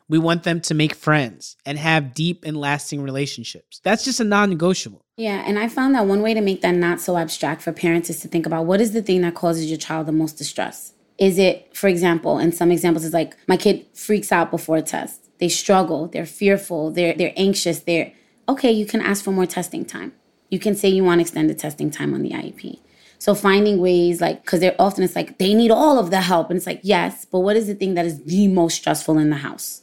We 0.08 0.20
want 0.20 0.44
them 0.44 0.62
to 0.62 0.76
make 0.76 0.94
friends 0.94 1.58
and 1.66 1.80
have 1.80 2.14
deep 2.14 2.46
and 2.46 2.56
lasting 2.56 3.02
relationships. 3.02 3.82
That's 3.84 4.06
just 4.06 4.20
a 4.20 4.24
non 4.24 4.50
negotiable. 4.50 5.04
Yeah. 5.18 5.44
And 5.46 5.58
I 5.58 5.68
found 5.68 5.96
that 5.96 6.06
one 6.06 6.22
way 6.22 6.34
to 6.34 6.42
make 6.42 6.62
that 6.62 6.76
not 6.76 7.02
so 7.02 7.18
abstract 7.18 7.62
for 7.62 7.72
parents 7.72 8.10
is 8.10 8.20
to 8.20 8.28
think 8.28 8.46
about 8.46 8.66
what 8.66 8.82
is 8.82 8.92
the 8.94 9.02
thing 9.02 9.22
that 9.22 9.34
causes 9.34 9.66
your 9.66 9.78
child 9.78 10.06
the 10.06 10.12
most 10.12 10.38
distress? 10.38 10.94
Is 11.18 11.40
it, 11.40 11.76
for 11.76 11.88
example, 11.88 12.38
in 12.40 12.52
some 12.52 12.72
examples, 12.72 13.06
is 13.06 13.14
like 13.14 13.36
my 13.48 13.58
kid 13.58 13.86
freaks 13.94 14.32
out 14.32 14.52
before 14.52 14.78
a 14.78 14.82
test 14.82 15.25
they 15.40 15.50
struggle, 15.50 16.08
they're 16.08 16.26
fearful, 16.26 16.92
they're 16.92 17.14
they're 17.14 17.34
anxious, 17.36 17.80
they're 17.82 18.14
okay, 18.48 18.72
you 18.72 18.86
can 18.86 19.02
ask 19.02 19.24
for 19.24 19.32
more 19.32 19.46
testing 19.46 19.86
time. 19.86 20.14
You 20.50 20.60
can 20.60 20.76
say 20.76 20.90
you 20.90 21.04
want 21.04 21.22
extended 21.22 21.58
testing 21.58 21.92
time 21.92 22.14
on 22.14 22.22
the 22.22 22.32
IEP. 22.32 22.80
So 23.18 23.34
finding 23.34 23.80
ways 23.80 24.22
like 24.22 24.44
because 24.44 24.60
they're 24.60 24.76
often 24.80 25.04
it's 25.04 25.16
like 25.16 25.38
they 25.38 25.54
need 25.54 25.72
all 25.72 25.98
of 26.00 26.12
the 26.12 26.22
help. 26.22 26.50
And 26.50 26.58
it's 26.58 26.68
like, 26.68 26.82
yes, 26.84 27.26
but 27.26 27.40
what 27.40 27.56
is 27.56 27.68
the 27.68 27.76
thing 27.76 27.96
that 27.96 28.06
is 28.06 28.24
the 28.24 28.48
most 28.48 28.76
stressful 28.76 29.18
in 29.18 29.30
the 29.30 29.38
house? 29.38 29.82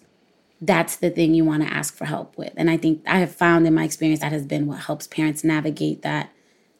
That's 0.60 0.96
the 0.96 1.10
thing 1.10 1.34
you 1.34 1.44
want 1.44 1.64
to 1.64 1.72
ask 1.72 1.96
for 1.96 2.04
help 2.04 2.38
with. 2.38 2.52
And 2.56 2.70
I 2.70 2.76
think 2.76 3.02
I 3.06 3.18
have 3.18 3.34
found 3.34 3.66
in 3.66 3.74
my 3.74 3.84
experience 3.84 4.20
that 4.20 4.30
has 4.30 4.46
been 4.46 4.66
what 4.66 4.78
helps 4.78 5.06
parents 5.06 5.42
navigate 5.42 6.02
that 6.02 6.30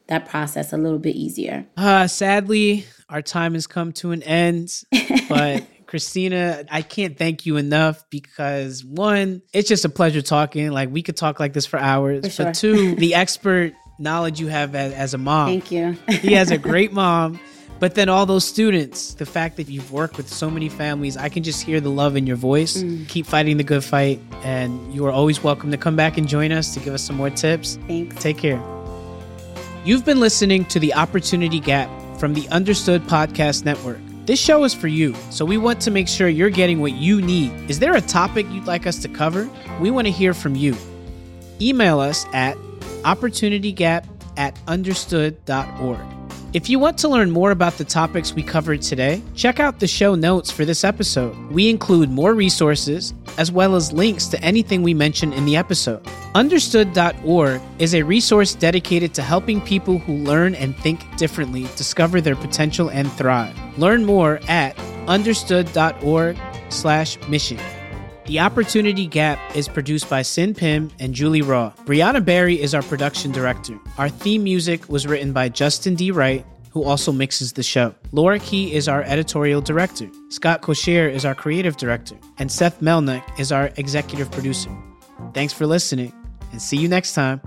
that 0.07 0.27
process 0.27 0.71
a 0.73 0.77
little 0.77 0.99
bit 0.99 1.15
easier. 1.15 1.65
Uh 1.75 2.07
sadly, 2.07 2.85
our 3.09 3.21
time 3.21 3.55
has 3.55 3.67
come 3.67 3.91
to 3.93 4.11
an 4.11 4.23
end. 4.23 4.83
But 5.27 5.65
Christina, 5.93 6.65
I 6.71 6.81
can't 6.81 7.15
thank 7.15 7.45
you 7.45 7.57
enough 7.57 8.03
because 8.09 8.83
one, 8.83 9.43
it's 9.53 9.69
just 9.69 9.85
a 9.85 9.89
pleasure 9.89 10.23
talking. 10.23 10.71
Like 10.71 10.89
we 10.89 11.03
could 11.03 11.15
talk 11.15 11.39
like 11.39 11.53
this 11.53 11.67
for 11.67 11.77
hours. 11.77 12.25
For 12.25 12.29
sure. 12.31 12.45
But 12.47 12.55
two, 12.55 12.95
the 12.97 13.13
expert 13.13 13.73
knowledge 13.99 14.39
you 14.39 14.47
have 14.47 14.73
as, 14.73 14.91
as 14.93 15.13
a 15.13 15.19
mom. 15.19 15.49
Thank 15.49 15.71
you. 15.71 15.95
he 16.09 16.33
has 16.33 16.49
a 16.49 16.57
great 16.57 16.93
mom. 17.03 17.39
But 17.79 17.93
then 17.93 18.09
all 18.09 18.25
those 18.25 18.43
students, 18.43 19.13
the 19.13 19.27
fact 19.27 19.55
that 19.57 19.69
you've 19.69 19.91
worked 19.91 20.17
with 20.17 20.27
so 20.27 20.49
many 20.49 20.67
families, 20.67 21.15
I 21.15 21.29
can 21.29 21.43
just 21.43 21.61
hear 21.61 21.79
the 21.79 21.91
love 21.91 22.15
in 22.15 22.25
your 22.25 22.37
voice. 22.37 22.77
Mm. 22.77 23.07
Keep 23.07 23.27
fighting 23.27 23.57
the 23.57 23.63
good 23.63 23.83
fight. 23.83 24.19
And 24.43 24.91
you 24.95 25.05
are 25.05 25.11
always 25.11 25.43
welcome 25.43 25.69
to 25.69 25.77
come 25.77 25.95
back 25.95 26.17
and 26.17 26.27
join 26.27 26.51
us 26.51 26.73
to 26.73 26.79
give 26.79 26.95
us 26.95 27.03
some 27.03 27.17
more 27.17 27.29
tips. 27.29 27.77
Thanks. 27.85 28.15
Take 28.15 28.39
care. 28.39 28.59
You've 29.85 30.05
been 30.05 30.19
listening 30.19 30.65
to 30.65 30.79
The 30.79 30.95
Opportunity 30.95 31.59
Gap 31.59 31.87
from 32.17 32.33
the 32.33 32.49
Understood 32.49 33.03
Podcast 33.03 33.63
Network. 33.63 33.99
This 34.25 34.39
show 34.39 34.63
is 34.63 34.73
for 34.73 34.87
you, 34.87 35.13
so 35.31 35.43
we 35.43 35.57
want 35.57 35.81
to 35.81 35.91
make 35.91 36.07
sure 36.07 36.29
you're 36.29 36.49
getting 36.49 36.79
what 36.79 36.93
you 36.93 37.21
need. 37.21 37.69
Is 37.69 37.79
there 37.79 37.93
a 37.93 37.99
topic 37.99 38.45
you'd 38.51 38.65
like 38.65 38.87
us 38.87 38.99
to 38.99 39.09
cover? 39.09 39.49
We 39.81 39.91
want 39.91 40.07
to 40.07 40.13
hear 40.13 40.33
from 40.33 40.55
you. 40.55 40.77
Email 41.59 41.99
us 41.99 42.25
at 42.31 42.55
opportunitygap 43.03 44.07
at 44.37 44.57
understood.org. 44.65 45.99
If 46.53 46.69
you 46.69 46.79
want 46.79 46.97
to 46.99 47.09
learn 47.09 47.31
more 47.31 47.51
about 47.51 47.73
the 47.73 47.83
topics 47.83 48.31
we 48.31 48.43
covered 48.43 48.81
today, 48.81 49.21
check 49.35 49.59
out 49.59 49.81
the 49.81 49.87
show 49.87 50.15
notes 50.15 50.49
for 50.49 50.63
this 50.63 50.85
episode. 50.85 51.35
We 51.51 51.69
include 51.69 52.09
more 52.09 52.33
resources 52.33 53.13
as 53.37 53.51
well 53.51 53.75
as 53.75 53.91
links 53.91 54.27
to 54.27 54.41
anything 54.41 54.83
we 54.83 54.93
mention 54.93 55.33
in 55.33 55.45
the 55.45 55.57
episode. 55.57 56.07
Understood.org 56.33 57.59
is 57.77 57.93
a 57.93 58.03
resource 58.03 58.55
dedicated 58.55 59.13
to 59.15 59.21
helping 59.21 59.59
people 59.59 59.97
who 59.97 60.13
learn 60.13 60.55
and 60.55 60.77
think 60.77 61.17
differently 61.17 61.63
discover 61.75 62.21
their 62.21 62.37
potential 62.37 62.89
and 62.89 63.11
thrive. 63.11 63.57
Learn 63.77 64.05
more 64.05 64.39
at 64.47 64.77
understood.org 65.07 66.37
slash 66.69 67.17
mission. 67.27 67.59
The 68.25 68.39
Opportunity 68.39 69.05
Gap 69.05 69.37
is 69.53 69.67
produced 69.67 70.09
by 70.09 70.21
Cin 70.21 70.53
Pim 70.53 70.91
and 70.99 71.13
Julie 71.13 71.41
Rawe. 71.41 71.75
Brianna 71.85 72.23
Barry 72.23 72.61
is 72.61 72.73
our 72.73 72.81
production 72.83 73.33
director. 73.33 73.77
Our 73.97 74.07
theme 74.07 74.43
music 74.43 74.87
was 74.87 75.05
written 75.05 75.33
by 75.33 75.49
Justin 75.49 75.95
D. 75.95 76.09
Wright, 76.09 76.45
who 76.71 76.83
also 76.83 77.11
mixes 77.11 77.53
the 77.53 77.63
show. 77.63 77.93
Laura 78.13 78.39
Key 78.39 78.73
is 78.73 78.87
our 78.87 79.03
editorial 79.03 79.59
director. 79.59 80.09
Scott 80.29 80.61
Kosher 80.61 81.09
is 81.09 81.25
our 81.25 81.35
creative 81.35 81.75
director. 81.75 82.15
And 82.37 82.51
Seth 82.51 82.79
Melnick 82.79 83.23
is 83.37 83.51
our 83.51 83.71
executive 83.75 84.31
producer. 84.31 84.69
Thanks 85.33 85.53
for 85.53 85.67
listening, 85.67 86.13
and 86.51 86.61
see 86.61 86.77
you 86.77 86.87
next 86.87 87.13
time. 87.13 87.41